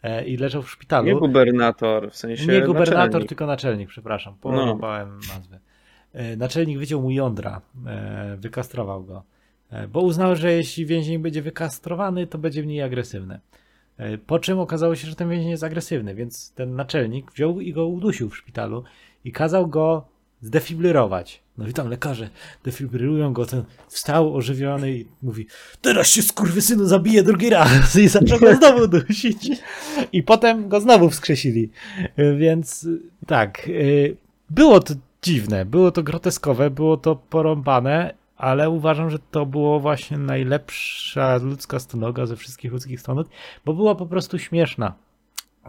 e, 0.03 0.25
i 0.25 0.37
leżał 0.37 0.61
w 0.61 0.71
szpitalu. 0.71 1.07
Nie 1.07 1.15
gubernator, 1.15 2.11
w 2.11 2.15
sensie 2.15 2.45
Nie 2.47 2.61
gubernator, 2.61 3.05
naczelnik. 3.05 3.29
tylko 3.29 3.45
naczelnik, 3.45 3.89
przepraszam. 3.89 4.33
No. 4.33 4.39
Porąbałem 4.41 5.19
nazwę. 5.35 5.59
E, 6.13 6.35
Naczelnik 6.35 6.77
wyciął 6.79 7.01
mu 7.01 7.11
jądra, 7.11 7.61
e, 7.87 8.37
wykastrował 8.39 9.03
go, 9.03 9.23
bo 9.89 10.01
uznał, 10.01 10.35
że 10.35 10.53
jeśli 10.53 10.85
więzień 10.85 11.19
będzie 11.19 11.41
wykastrowany, 11.41 12.27
to 12.27 12.37
będzie 12.37 12.63
mniej 12.63 12.81
agresywny. 12.81 13.39
E, 14.01 14.17
Po 14.17 14.39
czym 14.39 14.59
okazało 14.59 14.95
się, 14.95 15.07
że 15.07 15.15
ten 15.15 15.29
więzień 15.29 15.49
jest 15.49 15.63
agresywny, 15.63 16.15
więc 16.15 16.51
ten 16.51 16.75
naczelnik 16.75 17.31
wziął 17.31 17.61
i 17.61 17.73
go 17.73 17.87
udusił 17.87 18.29
w 18.29 18.37
szpitalu 18.37 18.83
i 19.25 19.31
kazał 19.31 19.67
go 19.67 20.05
zdefibrylować. 20.41 21.41
No 21.57 21.67
i 21.67 21.73
tam 21.73 21.89
lekarze 21.89 22.29
defibrylują 22.63 23.33
go, 23.33 23.45
ten 23.45 23.63
wstał 23.87 24.35
ożywiony 24.35 24.91
i 24.91 25.05
mówi 25.21 25.47
teraz 25.81 26.07
się 26.07 26.21
skurwysynu 26.21 26.85
zabije 26.85 27.23
drugi 27.23 27.49
raz 27.49 27.95
i 27.95 28.07
zaczął 28.07 28.39
go 28.39 28.55
znowu 28.55 28.87
dusić. 28.87 29.49
I 30.11 30.23
potem 30.23 30.69
go 30.69 30.81
znowu 30.81 31.09
wskrzesili. 31.09 31.69
E, 32.15 32.35
Więc 32.35 32.87
tak, 33.27 33.67
y, 33.67 34.15
było 34.49 34.79
to 34.79 34.93
dziwne, 35.21 35.65
było 35.65 35.91
to 35.91 36.03
groteskowe, 36.03 36.69
było 36.69 36.97
to 36.97 37.15
porąbane, 37.15 38.13
ale 38.41 38.69
uważam, 38.69 39.09
że 39.09 39.19
to 39.31 39.45
było 39.45 39.79
właśnie 39.79 40.17
najlepsza 40.17 41.37
ludzka 41.37 41.79
stonoga 41.79 42.25
ze 42.25 42.35
wszystkich 42.35 42.71
ludzkich 42.71 42.99
stonog, 42.99 43.27
bo 43.65 43.73
była 43.73 43.95
po 43.95 44.05
prostu 44.05 44.39
śmieszna. 44.39 44.93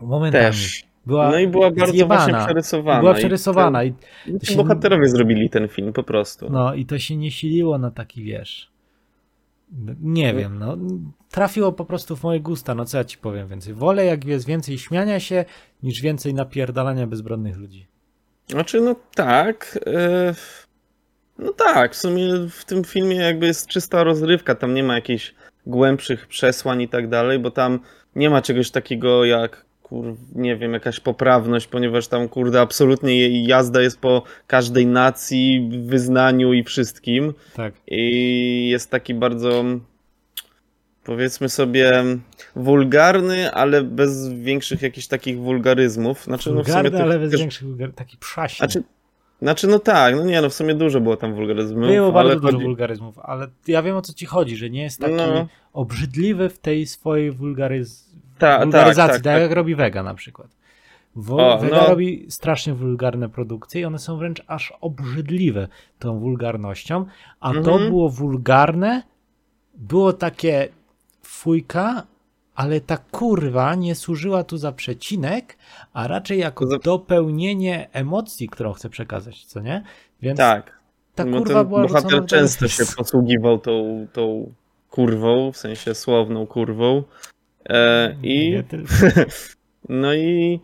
Momentami. 0.03 0.45
Też. 0.45 0.85
Była 1.07 1.31
No 1.31 1.39
i 1.39 1.49
była 1.49 1.71
bardzo 1.71 1.93
zjebana. 1.93 2.25
właśnie 2.27 2.45
przerysowana. 2.47 3.01
Była 3.01 3.13
I 3.13 3.17
przerysowana 3.17 3.85
i, 3.85 3.93
ten- 4.27 4.39
to 4.39 4.47
się- 4.47 4.57
Bohaterowie 4.57 5.09
zrobili 5.09 5.51
ten 5.51 5.69
film 5.69 5.93
po 5.93 6.03
prostu. 6.03 6.51
no, 6.51 6.75
i 6.75 6.87
to 6.87 6.99
się 6.99 7.17
nie 7.17 7.31
siliło 7.31 7.79
na 7.79 7.91
taki, 7.91 8.23
wiesz, 8.25 8.71
nie 10.01 10.35
wiem, 10.35 10.59
no, 10.59 10.77
trafiło 11.31 11.73
po 11.73 11.85
prostu 11.85 12.17
w 12.17 12.23
moje 12.23 12.41
gusta, 12.41 12.75
no 12.75 12.85
co 12.85 12.99
ja 12.99 13.05
ci 13.05 13.19
powiem 13.19 13.49
więcej. 13.49 13.75
Wolę 13.75 14.05
jak 14.05 14.25
jest 14.25 14.47
więcej 14.47 14.79
śmiania 14.79 15.21
się, 15.21 15.45
niż 15.83 16.01
więcej 16.01 16.35
napierdalania 16.35 17.07
bezbronnych 17.07 17.57
ludzi. 17.57 17.87
Znaczy, 18.49 18.81
no 18.81 18.97
tak. 19.15 19.79
e, 19.87 20.35
No 21.39 21.53
tak, 21.53 21.93
w 21.93 21.97
sumie 21.97 22.29
w 22.51 22.65
tym 22.65 22.85
filmie 22.85 23.17
jakby 23.17 23.47
jest 23.47 23.67
czysta 23.67 24.05
rozrywka, 24.05 24.55
tam 24.55 24.75
nie 24.75 24.83
ma 24.83 24.95
jakichś 24.95 25.35
głębszych 25.67 26.27
przesłań 26.27 26.83
i 26.83 26.89
tak 26.89 27.09
dalej, 27.09 27.39
bo 27.39 27.51
tam 27.51 27.81
nie 28.17 28.31
ma 28.31 28.43
czegoś 28.43 28.71
takiego 28.71 29.25
jak 29.25 29.65
kur, 29.83 30.17
nie 30.35 30.57
wiem, 30.57 30.73
jakaś 30.73 31.01
poprawność, 31.01 31.67
ponieważ 31.67 32.09
tam, 32.09 32.29
kurde, 32.29 32.61
absolutnie 32.61 33.47
jazda 33.47 33.83
jest 33.83 34.01
po 34.01 34.23
każdej 34.47 34.87
nacji, 34.87 35.71
wyznaniu 35.87 36.53
i 36.53 36.65
wszystkim. 36.65 37.35
Tak. 37.55 37.75
I 37.87 38.69
jest 38.69 38.91
taki 38.91 39.15
bardzo, 39.15 39.65
powiedzmy 41.05 41.49
sobie, 41.49 41.93
wulgarny, 42.57 43.53
ale 43.53 43.83
bez 43.83 44.29
większych 44.29 44.83
jakichś 44.83 45.07
takich 45.07 45.39
wulgaryzmów. 45.39 46.25
Znaczy, 46.25 46.51
no 46.53 46.63
w 46.63 46.67
sumie 46.67 46.75
Wulgarny, 46.77 46.99
to- 46.99 47.05
ale 47.05 47.19
bez 47.19 47.31
też- 47.31 47.41
większych 47.41 47.67
taki 47.95 48.17
przaśny. 48.17 48.57
Znaczy, 48.67 48.83
znaczy, 49.43 49.67
no 49.67 49.79
tak, 49.79 50.17
no 50.17 50.25
nie, 50.25 50.41
no 50.43 50.49
w 50.49 50.55
sumie 50.55 50.75
dużo 50.75 51.01
było 51.01 51.17
tam 51.17 51.35
wulgaryzmów. 51.35 51.87
Było 51.87 52.13
bardzo 52.13 52.41
dużo 52.41 52.53
chodzi- 52.53 52.65
wulgaryzmów, 52.65 53.19
ale 53.19 53.47
ja 53.69 53.83
wiem 53.83 53.97
o 53.97 54.03
co 54.03 54.13
ci 54.13 54.27
chodzi, 54.27 54.57
że 54.57 54.71
nie 54.71 54.83
jest 54.83 55.01
taki 55.01 55.15
No. 55.15 55.47
obrzydliwy 55.73 56.49
w 56.49 56.59
tej 56.59 56.87
swojej 56.87 57.31
wulgaryz... 57.31 58.11
Ta- 58.39 58.47
tak, 58.49 58.63
wulgaryzacji, 58.63 59.13
tak, 59.15 59.25
tak, 59.25 59.33
tak. 59.35 59.43
jak 59.43 59.53
robi 59.53 59.75
Vega 59.75 60.03
na 60.03 60.15
przykład. 60.15 60.49
Wo- 61.17 61.55
O, 61.55 61.59
Vega 61.59 61.77
no. 61.83 61.87
robi 61.89 62.27
strasznie 62.29 62.75
wulgarne 62.75 63.29
produkcje 63.29 63.81
i 63.81 63.85
one 63.85 63.99
są 63.99 64.17
wręcz 64.17 64.43
aż 64.47 64.73
obrzydliwe 64.81 65.69
tą 65.99 66.19
wulgarnością, 66.19 67.05
a 67.41 67.53
to 67.53 67.59
Mhm. 67.73 67.89
było 67.91 68.09
wulgarne, 68.09 69.03
było 69.75 70.13
takie 70.13 70.69
fujka, 71.23 72.03
ale 72.55 72.81
ta 72.81 72.97
kurwa 72.97 73.75
nie 73.75 73.95
służyła 73.95 74.45
tu 74.45 74.57
za 74.57 74.73
przecinek, 74.73 75.57
a 75.93 76.09
raczej 76.09 76.39
jako 76.39 76.79
dopełnienie 76.79 77.89
emocji, 77.93 78.49
którą 78.49 78.73
chce 78.73 78.91
przekazać, 78.91 79.45
co 79.45 79.61
nie? 79.61 79.83
Więc 80.23 80.39
Tak. 80.39 80.79
ta 81.15 81.25
Bo 81.25 81.39
kurwa 81.39 81.65
była 81.65 81.83
bohater 81.83 82.27
często 82.27 82.69
się 82.69 82.85
posługiwał 82.97 83.59
tą, 83.59 84.07
tą 84.13 84.53
kurwą, 84.91 85.53
w 85.53 85.57
sensie 85.57 85.95
słowną 85.95 86.47
kurwą. 86.47 87.03
E, 87.69 88.17
I 88.23 88.63
no 89.89 90.15
i 90.15 90.61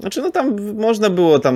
znaczy 0.00 0.22
no 0.22 0.30
tam 0.30 0.74
można 0.74 1.10
było 1.10 1.38
tam 1.38 1.54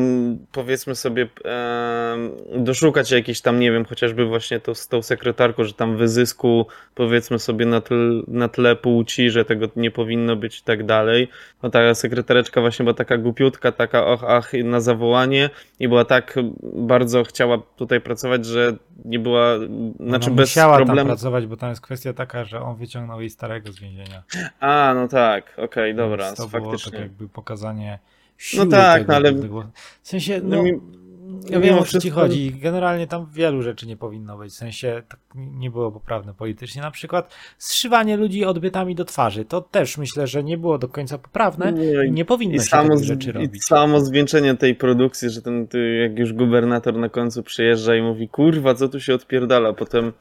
powiedzmy 0.52 0.94
sobie 0.94 1.28
e, 1.44 2.16
doszukać 2.56 3.10
jakiejś 3.10 3.40
tam, 3.40 3.60
nie 3.60 3.72
wiem, 3.72 3.84
chociażby 3.84 4.26
właśnie 4.26 4.60
to, 4.60 4.74
z 4.74 4.88
tą 4.88 5.02
sekretarką, 5.02 5.64
że 5.64 5.72
tam 5.72 5.96
wyzysku 5.96 6.66
powiedzmy 6.94 7.38
sobie 7.38 7.66
na, 7.66 7.80
tle, 7.80 7.96
na 8.28 8.48
tle 8.48 8.76
płci, 8.76 9.30
że 9.30 9.44
tego 9.44 9.66
nie 9.76 9.90
powinno 9.90 10.36
być 10.36 10.58
i 10.58 10.62
tak 10.62 10.86
dalej. 10.86 11.28
No 11.62 11.70
ta 11.70 11.94
sekretareczka 11.94 12.60
właśnie 12.60 12.84
była 12.84 12.94
taka 12.94 13.18
głupiutka, 13.18 13.72
taka 13.72 14.06
och, 14.06 14.24
ach 14.24 14.52
na 14.64 14.80
zawołanie 14.80 15.50
i 15.80 15.88
była 15.88 16.04
tak 16.04 16.34
bardzo 16.62 17.24
chciała 17.24 17.58
tutaj 17.76 18.00
pracować, 18.00 18.46
że 18.46 18.76
nie 19.04 19.18
była, 19.18 19.58
znaczy 20.00 20.26
Ona 20.26 20.36
bez 20.36 20.48
musiała 20.50 20.76
tam 20.76 20.86
problemu. 20.86 21.08
pracować, 21.08 21.46
bo 21.46 21.56
tam 21.56 21.68
jest 21.70 21.80
kwestia 21.80 22.12
taka, 22.12 22.44
że 22.44 22.60
on 22.60 22.76
wyciągnął 22.76 23.20
jej 23.20 23.30
starego 23.30 23.72
z 23.72 23.80
więzienia. 23.80 24.22
A, 24.60 24.92
no 24.94 25.08
tak, 25.08 25.54
okej, 25.56 25.94
dobra, 25.94 26.24
Więc 26.26 26.38
to 26.38 26.48
było 26.48 26.62
faktycznie. 26.70 26.92
tak 26.92 27.00
jakby 27.00 27.28
pokazanie 27.28 27.98
siły 28.38 28.66
tak, 28.68 28.98
tego, 29.00 29.12
no 29.12 29.16
ale- 29.16 29.34
tego. 29.34 29.70
W 30.02 30.08
sensie, 30.08 30.40
No 30.44 30.62
no, 30.62 31.50
ja 31.50 31.60
wiem 31.60 31.78
o 31.78 31.84
co 31.84 32.00
ci 32.00 32.10
chodzi. 32.10 32.52
Generalnie 32.52 33.06
tam 33.06 33.26
wielu 33.32 33.62
rzeczy 33.62 33.86
nie 33.86 33.96
powinno 33.96 34.38
być. 34.38 34.52
W 34.52 34.56
sensie 34.56 35.02
tak 35.08 35.20
nie 35.34 35.70
było 35.70 35.92
poprawne 35.92 36.34
politycznie. 36.34 36.82
Na 36.82 36.90
przykład 36.90 37.34
zszywanie 37.58 38.16
ludzi 38.16 38.44
odbytami 38.44 38.94
do 38.94 39.04
twarzy. 39.04 39.44
To 39.44 39.60
też 39.60 39.98
myślę, 39.98 40.26
że 40.26 40.44
nie 40.44 40.58
było 40.58 40.78
do 40.78 40.88
końca 40.88 41.18
poprawne 41.18 41.72
Nie, 41.72 42.06
i 42.06 42.12
nie 42.12 42.24
powinno 42.24 42.54
I 42.54 42.58
się 42.58 42.64
samo, 42.64 42.88
takich 42.88 43.04
rzeczy 43.04 43.28
I 43.28 43.32
robić. 43.32 43.64
samo 43.64 44.00
zwieńczenie 44.00 44.54
tej 44.54 44.74
produkcji, 44.74 45.30
że 45.30 45.42
ten, 45.42 45.66
jak 46.02 46.18
już 46.18 46.32
gubernator 46.32 46.94
na 46.94 47.08
końcu 47.08 47.42
przyjeżdża 47.42 47.96
i 47.96 48.02
mówi, 48.02 48.28
kurwa, 48.28 48.74
co 48.74 48.88
tu 48.88 49.00
się 49.00 49.14
odpierdala, 49.14 49.72
potem, 49.72 50.12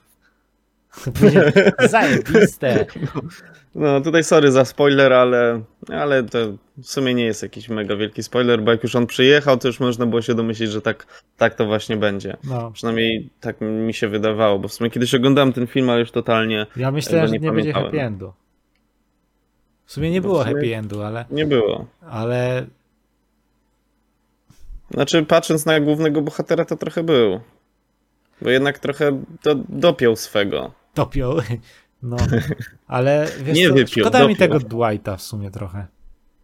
Zajebiste. 1.89 2.85
no 3.75 4.01
tutaj 4.01 4.23
sorry 4.23 4.51
za 4.51 4.65
spoiler, 4.65 5.13
ale, 5.13 5.61
ale 5.89 6.23
to 6.23 6.37
w 6.77 6.85
sumie 6.85 7.13
nie 7.13 7.25
jest 7.25 7.43
jakiś 7.43 7.69
mega 7.69 7.95
wielki 7.95 8.23
spoiler, 8.23 8.61
bo 8.61 8.71
jak 8.71 8.83
już 8.83 8.95
on 8.95 9.07
przyjechał, 9.07 9.57
to 9.57 9.67
już 9.67 9.79
można 9.79 10.05
było 10.05 10.21
się 10.21 10.35
domyślić, 10.35 10.71
że 10.71 10.81
tak, 10.81 11.23
tak 11.37 11.55
to 11.55 11.65
właśnie 11.65 11.97
będzie. 11.97 12.37
No. 12.43 12.71
Przynajmniej 12.71 13.29
tak 13.39 13.61
mi 13.61 13.93
się 13.93 14.07
wydawało, 14.07 14.59
bo 14.59 14.67
w 14.67 14.73
sumie 14.73 14.89
kiedyś 14.89 15.15
oglądałem 15.15 15.53
ten 15.53 15.67
film, 15.67 15.89
ale 15.89 15.99
już 15.99 16.11
totalnie 16.11 16.65
Ja 16.75 16.91
myślałem, 16.91 17.27
że 17.27 17.33
nie 17.33 17.39
nie 17.39 17.51
będzie 17.51 17.73
happy 17.73 18.01
endu. 18.01 18.33
W 19.85 19.91
sumie 19.93 20.11
nie 20.11 20.21
No 20.21 20.27
było 20.27 20.43
sumie- 20.43 20.53
happy 20.53 20.75
endu, 20.75 21.01
ale, 21.01 21.25
nie 21.31 21.45
było. 21.45 21.85
ale 22.09 22.65
Znaczy, 24.91 25.25
patrząc 25.25 25.65
na 25.65 25.79
głównego 25.79 26.21
bohatera, 26.21 26.65
to 26.65 26.77
trochę 26.77 27.03
był. 27.03 27.39
Bo 28.41 28.49
jednak 28.49 28.79
trochę 28.79 29.23
do, 29.43 29.55
dopiął 29.69 30.15
swego. 30.15 30.71
Dopiął. 30.95 31.35
No, 32.05 32.17
ale 32.87 33.27
wiesz 33.43 33.57
Nie 33.57 33.67
co, 33.67 33.73
wypiął, 33.73 34.03
szkoda 34.03 34.27
mi 34.27 34.35
tego 34.35 34.59
Dwighta 34.59 35.17
w 35.17 35.21
sumie 35.21 35.51
trochę. 35.51 35.87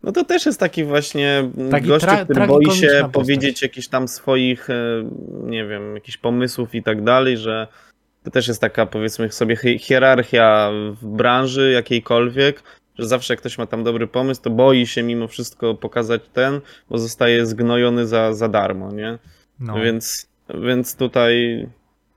No 0.03 0.12
to 0.12 0.23
też 0.23 0.45
jest 0.45 0.59
taki 0.59 0.83
właśnie 0.83 1.51
Taki 1.71 1.88
gościu, 1.88 2.07
który 2.23 2.47
boi 2.47 2.65
się 2.71 2.88
postać. 2.88 3.12
powiedzieć 3.12 3.62
jakichś 3.62 3.88
tam 3.88 4.07
swoich, 4.07 4.69
e, 4.69 4.73
nie 5.43 5.65
wiem, 5.65 5.95
jakichś 5.95 6.17
pomysłów 6.17 6.75
i 6.75 6.83
tak 6.83 7.03
dalej, 7.03 7.38
że 7.38 7.67
to 8.23 8.31
też 8.31 8.47
jest 8.47 8.62
taka 8.62 8.85
powiedzmy 8.85 9.31
sobie 9.31 9.55
hi- 9.55 9.79
hierarchia 9.79 10.71
w 11.01 11.05
branży 11.05 11.71
jakiejkolwiek, 11.71 12.63
że 12.99 13.07
zawsze 13.07 13.33
jak 13.33 13.39
ktoś 13.39 13.57
ma 13.57 13.65
tam 13.65 13.83
dobry 13.83 14.07
pomysł, 14.07 14.41
to 14.41 14.49
boi 14.49 14.88
się 14.88 15.03
mimo 15.03 15.27
wszystko 15.27 15.75
pokazać 15.75 16.21
ten, 16.33 16.62
bo 16.89 16.97
zostaje 16.97 17.45
zgnojony 17.45 18.07
za, 18.07 18.33
za 18.33 18.47
darmo, 18.47 18.91
nie? 18.91 19.17
No. 19.59 19.75
Więc, 19.75 20.27
więc 20.63 20.95
tutaj, 20.95 21.67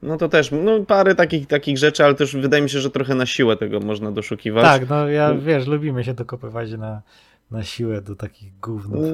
no 0.03 0.17
to 0.17 0.29
też, 0.29 0.51
no 0.51 0.81
parę 0.81 1.15
takich, 1.15 1.47
takich 1.47 1.79
rzeczy, 1.79 2.05
ale 2.05 2.15
też 2.15 2.37
wydaje 2.37 2.63
mi 2.63 2.71
się, 2.71 2.79
że 2.81 2.91
trochę 2.91 3.15
na 3.15 3.27
siłę 3.27 3.57
tego 3.57 3.81
można 3.81 4.13
doszukiwać. 4.13 4.65
Tak, 4.65 4.89
no 4.89 5.09
ja 5.09 5.35
wiesz, 5.35 5.67
lubimy 5.67 6.05
się 6.05 6.15
dokopywać 6.15 6.73
na, 6.73 7.03
na 7.51 7.63
siłę 7.65 8.03
do 8.03 8.17
takich 8.17 8.61
gównów. 8.61 9.05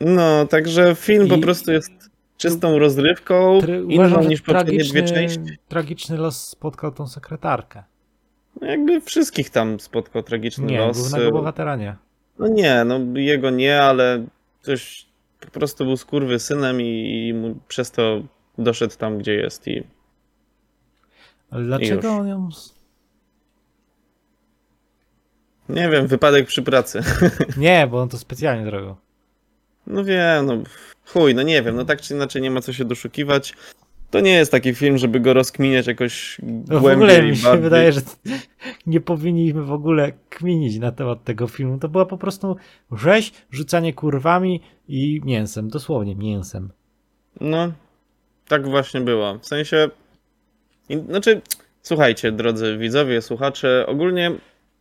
No, 0.00 0.46
także 0.46 0.94
film 0.94 1.28
po 1.28 1.34
I- 1.36 1.40
prostu 1.40 1.72
jest 1.72 1.92
czystą 2.36 2.78
rozrywką, 2.78 3.58
Try- 3.60 3.92
inną 3.92 4.06
Uważam, 4.06 4.28
niż 4.28 4.42
poprzednie 4.42 4.78
dwie 4.78 4.84
tragiczny, 4.92 5.14
części. 5.14 5.40
tragiczny 5.68 6.16
los 6.16 6.48
spotkał 6.48 6.92
tą 6.92 7.06
sekretarkę. 7.08 7.82
No, 8.60 8.66
jakby 8.66 9.00
wszystkich 9.00 9.50
tam 9.50 9.80
spotkał 9.80 10.22
tragiczny 10.22 10.66
Nie, 10.66 10.78
los. 10.78 10.98
głównego 11.00 11.30
bohatera 11.32 11.76
nie. 11.76 11.96
No 12.38 12.48
nie, 12.48 12.84
no 12.84 13.00
jego 13.14 13.50
nie, 13.50 13.82
ale 13.82 14.26
ktoś 14.62 15.06
po 15.40 15.50
prostu 15.50 15.84
był 15.84 15.96
skurwy 15.96 16.38
synem 16.38 16.80
i, 16.80 17.26
i 17.28 17.34
mu 17.34 17.56
przez 17.68 17.90
to 17.90 18.22
doszedł 18.58 18.94
tam, 18.98 19.18
gdzie 19.18 19.34
jest 19.34 19.68
i 19.68 19.82
Ale 21.50 21.64
dlaczego 21.64 22.12
on 22.12 22.28
ją... 22.28 22.48
nie 25.68 25.88
wiem, 25.88 26.06
wypadek 26.06 26.46
przy 26.46 26.62
pracy. 26.62 27.00
Nie, 27.56 27.86
bo 27.90 28.00
on 28.00 28.08
to 28.08 28.18
specjalnie 28.18 28.64
zrobił. 28.64 28.96
No 29.86 30.04
wiem, 30.04 30.46
no 30.46 30.54
chuj, 31.06 31.34
no 31.34 31.42
nie 31.42 31.62
wiem, 31.62 31.76
no 31.76 31.84
tak 31.84 32.00
czy 32.00 32.14
inaczej 32.14 32.42
nie 32.42 32.50
ma 32.50 32.60
co 32.60 32.72
się 32.72 32.84
doszukiwać. 32.84 33.54
To 34.10 34.20
nie 34.20 34.30
jest 34.32 34.52
taki 34.52 34.74
film, 34.74 34.98
żeby 34.98 35.20
go 35.20 35.32
rozkminiać 35.34 35.86
jakoś 35.86 36.40
No 36.42 36.78
w 36.78 36.80
głębiej. 36.80 36.92
ogóle 36.94 37.22
mi 37.22 37.36
się 37.36 37.56
wydaje, 37.58 37.92
że 37.92 38.00
nie 38.86 39.00
powinniśmy 39.00 39.62
w 39.64 39.72
ogóle 39.72 40.12
kminić 40.30 40.78
na 40.78 40.92
temat 40.92 41.24
tego 41.24 41.46
filmu. 41.46 41.78
To 41.78 41.88
była 41.88 42.06
po 42.06 42.18
prostu 42.18 42.56
rzeź, 42.92 43.32
rzucanie 43.50 43.92
kurwami 43.94 44.60
i 44.88 45.20
mięsem. 45.24 45.68
Dosłownie 45.68 46.16
mięsem. 46.16 46.70
No, 47.40 47.72
tak 48.48 48.68
właśnie 48.68 49.00
było. 49.00 49.38
W 49.38 49.46
sensie, 49.46 49.90
znaczy, 50.98 51.40
słuchajcie, 51.82 52.32
drodzy 52.32 52.78
widzowie, 52.78 53.22
słuchacze, 53.22 53.84
ogólnie 53.86 54.32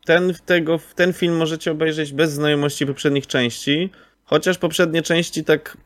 ten, 0.05 0.33
tego, 0.45 0.79
ten 0.95 1.13
film 1.13 1.37
możecie 1.37 1.71
obejrzeć 1.71 2.13
bez 2.13 2.31
znajomości 2.31 2.85
poprzednich 2.85 3.27
części, 3.27 3.89
chociaż 4.23 4.57
poprzednie 4.57 5.01
części 5.01 5.43
tak 5.43 5.77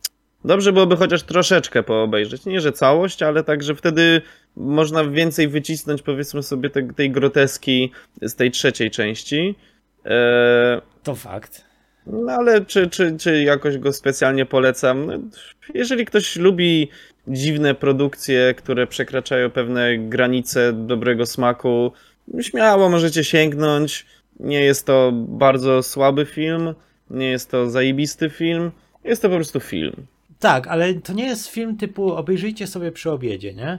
dobrze 0.44 0.72
byłoby 0.72 0.96
chociaż 0.96 1.22
troszeczkę 1.22 1.82
poobejrzeć. 1.82 2.46
Nie, 2.46 2.60
że 2.60 2.72
całość, 2.72 3.22
ale 3.22 3.44
tak, 3.44 3.62
że 3.62 3.74
wtedy 3.74 4.22
można 4.56 5.04
więcej 5.04 5.48
wycisnąć, 5.48 6.02
powiedzmy 6.02 6.42
sobie, 6.42 6.70
te, 6.70 6.92
tej 6.92 7.10
groteski 7.10 7.92
z 8.22 8.34
tej 8.34 8.50
trzeciej 8.50 8.90
części. 8.90 9.54
Eee, 10.04 10.80
To 11.02 11.14
fakt. 11.14 11.64
No 12.06 12.32
ale 12.32 12.64
czy, 12.64 12.90
czy, 12.90 13.16
czy 13.18 13.42
jakoś 13.42 13.78
go 13.78 13.92
specjalnie 13.92 14.46
polecam? 14.46 15.30
Jeżeli 15.74 16.04
ktoś 16.04 16.36
lubi 16.36 16.90
dziwne 17.28 17.74
produkcje, 17.74 18.54
które 18.54 18.86
przekraczają 18.86 19.50
pewne 19.50 19.98
granice 19.98 20.72
dobrego 20.72 21.26
smaku, 21.26 21.92
śmiało 22.40 22.88
możecie 22.88 23.24
sięgnąć. 23.24 24.06
Nie 24.40 24.60
jest 24.60 24.86
to 24.86 25.12
bardzo 25.14 25.82
słaby 25.82 26.26
film, 26.26 26.74
nie 27.10 27.30
jest 27.30 27.50
to 27.50 27.70
zajebisty 27.70 28.30
film, 28.30 28.70
jest 29.04 29.22
to 29.22 29.28
po 29.28 29.34
prostu 29.34 29.60
film. 29.60 30.06
Tak, 30.38 30.66
ale 30.66 30.94
to 30.94 31.12
nie 31.12 31.26
jest 31.26 31.48
film 31.48 31.76
typu 31.76 32.12
obejrzyjcie 32.12 32.66
sobie 32.66 32.92
przy 32.92 33.10
obiedzie, 33.10 33.54
nie? 33.54 33.78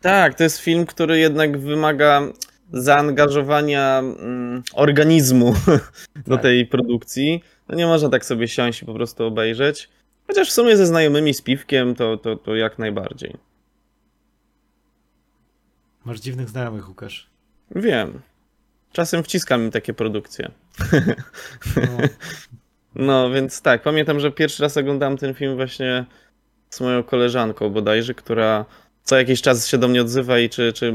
Tak, 0.00 0.34
to 0.34 0.42
jest 0.42 0.58
film, 0.58 0.86
który 0.86 1.18
jednak 1.18 1.58
wymaga 1.58 2.22
zaangażowania 2.72 3.98
mm, 3.98 4.62
organizmu 4.74 5.54
do 6.26 6.34
Tak. 6.34 6.42
tej 6.42 6.66
produkcji. 6.66 7.42
No 7.68 7.74
nie 7.76 7.86
można 7.86 8.08
tak 8.08 8.24
sobie 8.24 8.48
siąść 8.48 8.82
i 8.82 8.86
po 8.86 8.94
prostu 8.94 9.24
obejrzeć. 9.24 9.88
Chociaż 10.26 10.48
w 10.48 10.52
sumie 10.52 10.76
ze 10.76 10.86
znajomymi 10.86 11.34
z 11.34 11.42
piwkiem 11.42 11.94
to, 11.94 12.16
to, 12.16 12.36
to 12.36 12.56
jak 12.56 12.78
najbardziej. 12.78 13.36
Masz 16.04 16.20
dziwnych 16.20 16.48
znajomych, 16.48 16.88
Łukasz. 16.88 17.30
Wiem. 17.74 18.20
Czasem 18.92 19.22
wciskam 19.22 19.62
im 19.62 19.70
takie 19.70 19.94
produkcje. 19.94 20.50
No, 21.76 21.82
No, 22.98 23.30
więc 23.30 23.62
tak, 23.62 23.82
pamiętam, 23.82 24.20
że 24.20 24.32
pierwszy 24.32 24.62
raz 24.62 24.76
oglądałem 24.76 25.16
ten 25.16 25.34
film 25.34 25.56
właśnie 25.56 26.04
z 26.70 26.80
moją 26.80 27.02
koleżanką 27.02 27.70
bodajże, 27.70 28.14
która 28.14 28.64
co 29.06 29.18
jakiś 29.18 29.42
czas 29.42 29.68
się 29.68 29.78
do 29.78 29.88
mnie 29.88 30.00
odzywa 30.00 30.38
i 30.38 30.48
czy, 30.48 30.72
czy 30.72 30.94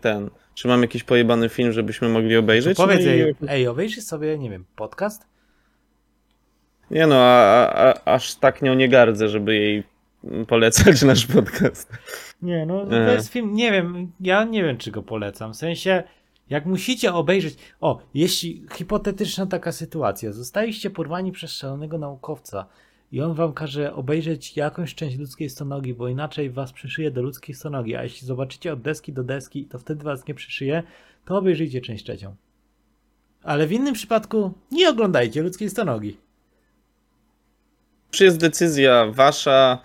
ten, 0.00 0.30
czy 0.54 0.68
mam 0.68 0.82
jakiś 0.82 1.04
pojebany 1.04 1.48
film, 1.48 1.72
żebyśmy 1.72 2.08
mogli 2.08 2.36
obejrzeć. 2.36 2.76
To 2.76 2.82
powiedz 2.82 3.04
no 3.06 3.12
i, 3.12 3.18
jej, 3.18 3.34
ej, 3.48 3.66
obejrzyj 3.66 4.02
sobie, 4.02 4.38
nie 4.38 4.50
wiem, 4.50 4.64
podcast? 4.76 5.26
Nie 6.90 7.06
no, 7.06 7.16
a, 7.16 7.72
a, 7.74 8.14
aż 8.14 8.34
tak 8.34 8.62
nią 8.62 8.74
nie 8.74 8.88
gardzę, 8.88 9.28
żeby 9.28 9.54
jej 9.54 9.82
polecać 10.48 11.02
nasz 11.02 11.26
podcast. 11.26 11.92
Nie, 12.42 12.66
no 12.66 12.86
to 12.86 12.96
E. 12.96 13.14
jest 13.14 13.32
film, 13.32 13.54
nie 13.54 13.72
wiem, 13.72 14.12
ja 14.20 14.44
nie 14.44 14.64
wiem, 14.64 14.78
czy 14.78 14.90
go 14.90 15.02
polecam. 15.02 15.52
W 15.52 15.56
sensie, 15.56 16.02
jak 16.50 16.66
musicie 16.66 17.14
obejrzeć. 17.14 17.58
O, 17.80 18.00
jeśli 18.14 18.66
hipotetyczna 18.72 19.46
taka 19.46 19.72
sytuacja, 19.72 20.32
zostaliście 20.32 20.90
porwani 20.90 21.32
przez 21.32 21.52
szalonego 21.52 21.98
naukowca 21.98 22.66
i 23.12 23.20
on 23.22 23.34
wam 23.34 23.52
każe 23.52 23.94
obejrzeć 23.94 24.56
jakąś 24.56 24.94
część 24.94 25.18
ludzkiej 25.18 25.50
stonogi, 25.50 25.94
bo 25.94 26.08
inaczej 26.08 26.50
was 26.50 26.72
przyszyje 26.72 27.10
do 27.10 27.22
ludzkiej 27.22 27.54
stonogi, 27.54 27.96
a 27.96 28.02
jeśli 28.02 28.26
zobaczycie 28.26 28.72
od 28.72 28.80
deski 28.80 29.12
do 29.12 29.24
deski, 29.24 29.64
to 29.64 29.78
wtedy 29.78 30.04
was 30.04 30.26
nie 30.26 30.34
przyszyje, 30.34 30.82
to 31.24 31.38
obejrzyjcie 31.38 31.80
część 31.80 32.04
trzecią. 32.04 32.36
Ale 33.42 33.66
w 33.66 33.72
innym 33.72 33.94
przypadku 33.94 34.52
nie 34.72 34.88
oglądajcie 34.90 35.42
ludzkiej 35.42 35.70
stonogi. 35.70 36.16
Czy 38.10 38.24
jest 38.24 38.38
decyzja 38.40 39.06
wasza, 39.12 39.78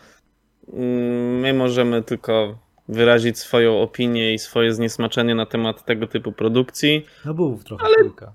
mm, 0.73 1.39
my 1.39 1.53
możemy 1.53 2.03
tylko 2.03 2.59
wyrazić 2.89 3.39
swoją 3.39 3.81
opinię 3.81 4.33
i 4.33 4.39
swoje 4.39 4.73
zniesmaczenie 4.73 5.35
na 5.35 5.45
temat 5.45 5.85
tego 5.85 6.07
typu 6.07 6.31
produkcji. 6.31 7.05
No 7.25 7.33
był 7.33 7.57
trochę 7.63 7.85
Ale- 7.85 7.95
trójka. 7.95 8.33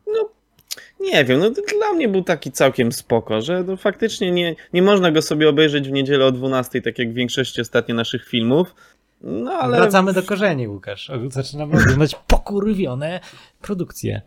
Nie 1.01 1.25
wiem, 1.25 1.41
no 1.41 1.51
dla 1.51 1.93
mnie 1.93 2.09
był 2.09 2.23
taki 2.23 2.53
całkiem 2.53 2.93
spoko, 2.93 3.41
że 3.41 3.65
no 3.67 3.77
faktycznie 3.77 4.33
nie, 4.33 4.57
nie 4.73 4.83
można 4.83 5.11
go 5.11 5.23
sobie 5.23 5.49
obejrzeć 5.49 5.89
w 5.89 5.93
niedzielę 5.93 6.25
o 6.27 6.33
12, 6.33 6.83
tak 6.83 6.99
jak 6.99 7.11
w 7.11 7.15
większości 7.15 7.61
ostatnio 7.61 7.95
naszych 7.95 8.27
filmów. 8.27 8.75
No 9.21 9.53
ale 9.53 9.77
Wracamy 9.77 10.13
do 10.13 10.23
korzeni, 10.23 10.69
Łukasz. 10.69 11.11
Zaczynamy 11.31 11.75
oglądać 11.83 12.15
pokurwione 12.27 13.21
produkcje. 13.63 14.23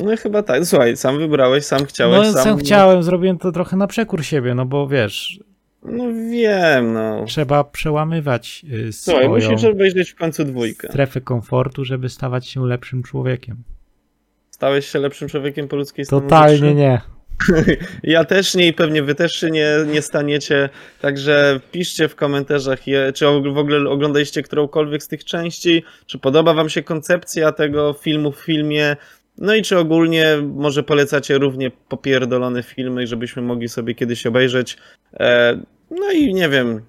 no 0.00 0.16
chyba 0.16 0.42
tak. 0.42 0.66
Słuchaj, 0.66 0.96
sam 0.96 1.18
wybrałeś, 1.18 1.64
sam 1.64 1.84
chciałeś, 1.86 2.26
no, 2.26 2.32
sam... 2.32 2.44
sam 2.44 2.58
chciałem, 2.58 3.02
zrobiłem 3.02 3.38
to 3.38 3.52
trochę 3.52 3.76
na 3.76 3.86
przekór 3.86 4.24
siebie, 4.24 4.54
no 4.54 4.66
bo 4.66 4.88
wiesz, 4.88 5.40
No 5.82 6.04
wiem, 6.30 6.92
no. 6.92 7.24
trzeba 7.26 7.64
przełamywać 7.64 8.64
y, 8.88 8.92
Słuchaj, 8.92 9.28
musisz 9.28 9.64
obejrzeć 9.64 10.10
w 10.10 10.16
końcu 10.16 10.44
dwójkę. 10.44 10.88
strefę 10.88 11.20
komfortu, 11.20 11.84
żeby 11.84 12.08
stawać 12.08 12.48
się 12.48 12.66
lepszym 12.66 13.02
człowiekiem. 13.02 13.56
Stałeś 14.62 14.86
się 14.86 14.98
lepszym 14.98 15.28
człowiekiem 15.28 15.68
po 15.68 15.76
ludzkiej 15.76 16.04
stronie. 16.04 16.22
Totalnie 16.22 16.74
nie. 16.74 17.00
Ja 18.02 18.24
też 18.24 18.54
nie 18.54 18.68
i 18.68 18.72
pewnie 18.72 19.02
wy 19.02 19.14
też 19.14 19.32
się 19.32 19.50
nie, 19.50 19.68
nie 19.92 20.02
staniecie, 20.02 20.68
także 21.00 21.60
piszcie 21.72 22.08
w 22.08 22.16
komentarzach, 22.16 22.86
je, 22.86 23.12
czy 23.12 23.26
w 23.26 23.58
ogóle 23.58 23.90
oglądaliście 23.90 24.42
którąkolwiek 24.42 25.02
z 25.02 25.08
tych 25.08 25.24
części, 25.24 25.84
czy 26.06 26.18
podoba 26.18 26.54
wam 26.54 26.68
się 26.68 26.82
koncepcja 26.82 27.52
tego 27.52 27.92
filmu 27.92 28.32
w 28.32 28.38
filmie, 28.38 28.96
no 29.38 29.54
i 29.54 29.62
czy 29.62 29.78
ogólnie 29.78 30.36
może 30.42 30.82
polecacie 30.82 31.38
równie 31.38 31.70
popierdolone 31.70 32.62
filmy, 32.62 33.06
żebyśmy 33.06 33.42
mogli 33.42 33.68
sobie 33.68 33.94
kiedyś 33.94 34.26
obejrzeć. 34.26 34.76
E, 35.20 35.58
no 35.90 36.12
i 36.12 36.34
nie 36.34 36.48
wiem, 36.48 36.82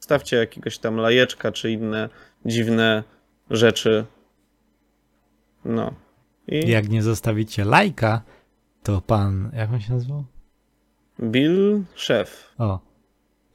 stawcie 0.00 0.36
jakiegoś 0.36 0.78
tam 0.78 0.96
lajeczka, 0.96 1.52
czy 1.52 1.70
inne 1.70 2.08
dziwne 2.46 3.02
rzeczy. 3.50 4.04
No. 5.64 6.01
I 6.48 6.70
Jak 6.70 6.88
nie 6.88 7.02
zostawicie 7.02 7.64
lajka, 7.64 8.22
to 8.82 9.00
pan, 9.00 9.50
jak 9.54 9.72
on 9.72 9.80
się 9.80 9.92
nazywał? 9.92 10.24
Bill 11.22 11.82
Szef. 11.94 12.54
O, 12.58 12.80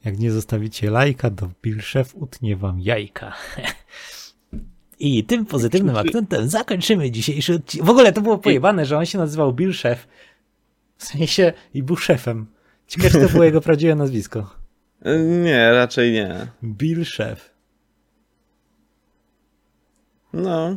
jak 0.04 0.18
nie 0.18 0.32
zostawicie 0.32 0.90
lajka, 0.90 1.30
to 1.30 1.50
Bill 1.62 1.80
Szef 1.80 2.14
utnie 2.14 2.56
wam 2.56 2.80
jajka. 2.80 3.32
I 5.00 5.24
tym 5.24 5.46
pozytywnym 5.46 5.96
akcentem 5.96 6.48
zakończymy 6.48 7.10
dzisiejszy 7.10 7.54
odcinek. 7.54 7.86
W 7.86 7.90
ogóle 7.90 8.12
to 8.12 8.20
było 8.20 8.38
pojebane, 8.38 8.86
że 8.86 8.98
on 8.98 9.06
się 9.06 9.18
nazywał 9.18 9.52
Bill 9.52 9.72
Szef. 9.72 10.08
W 10.96 11.04
sensie 11.04 11.52
i 11.74 11.82
był 11.82 11.96
szefem. 11.96 12.46
Ciekawe, 12.86 13.10
czy 13.10 13.20
to 13.20 13.28
było 13.32 13.44
jego 13.44 13.60
prawdziwe 13.68 13.94
nazwisko. 13.94 14.56
Nie, 15.42 15.70
raczej 15.72 16.12
nie. 16.12 16.46
Bill 16.64 17.04
Szef. 17.04 17.54
No. 20.32 20.76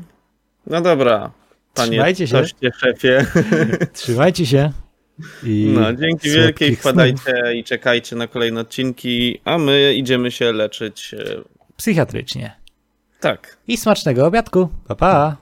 No 0.67 0.82
dobra. 0.82 1.32
Panie 1.73 1.91
Trzymajcie 1.91 2.27
się. 2.27 2.34
toście, 2.38 2.71
szefie. 2.79 3.25
Trzymajcie 3.93 4.45
się. 4.45 4.71
I 5.43 5.73
No, 5.75 5.93
dzięki 5.93 6.29
wielkiej. 6.29 6.67
snów. 6.69 6.79
Wpadajcie 6.79 7.34
i 7.55 7.63
czekajcie 7.63 8.15
na 8.15 8.27
kolejne 8.27 8.62
odcinki, 8.62 9.41
a 9.45 9.57
my 9.57 9.93
idziemy 9.93 10.31
się 10.31 10.53
leczyć. 10.53 11.13
e, 11.13 11.23
Psychiatrycznie. 11.77 12.55
Tak. 13.19 13.57
I 13.67 13.77
smacznego 13.77 14.25
obiadku. 14.25 14.69
Pa, 14.88 14.95
pa. 14.95 15.38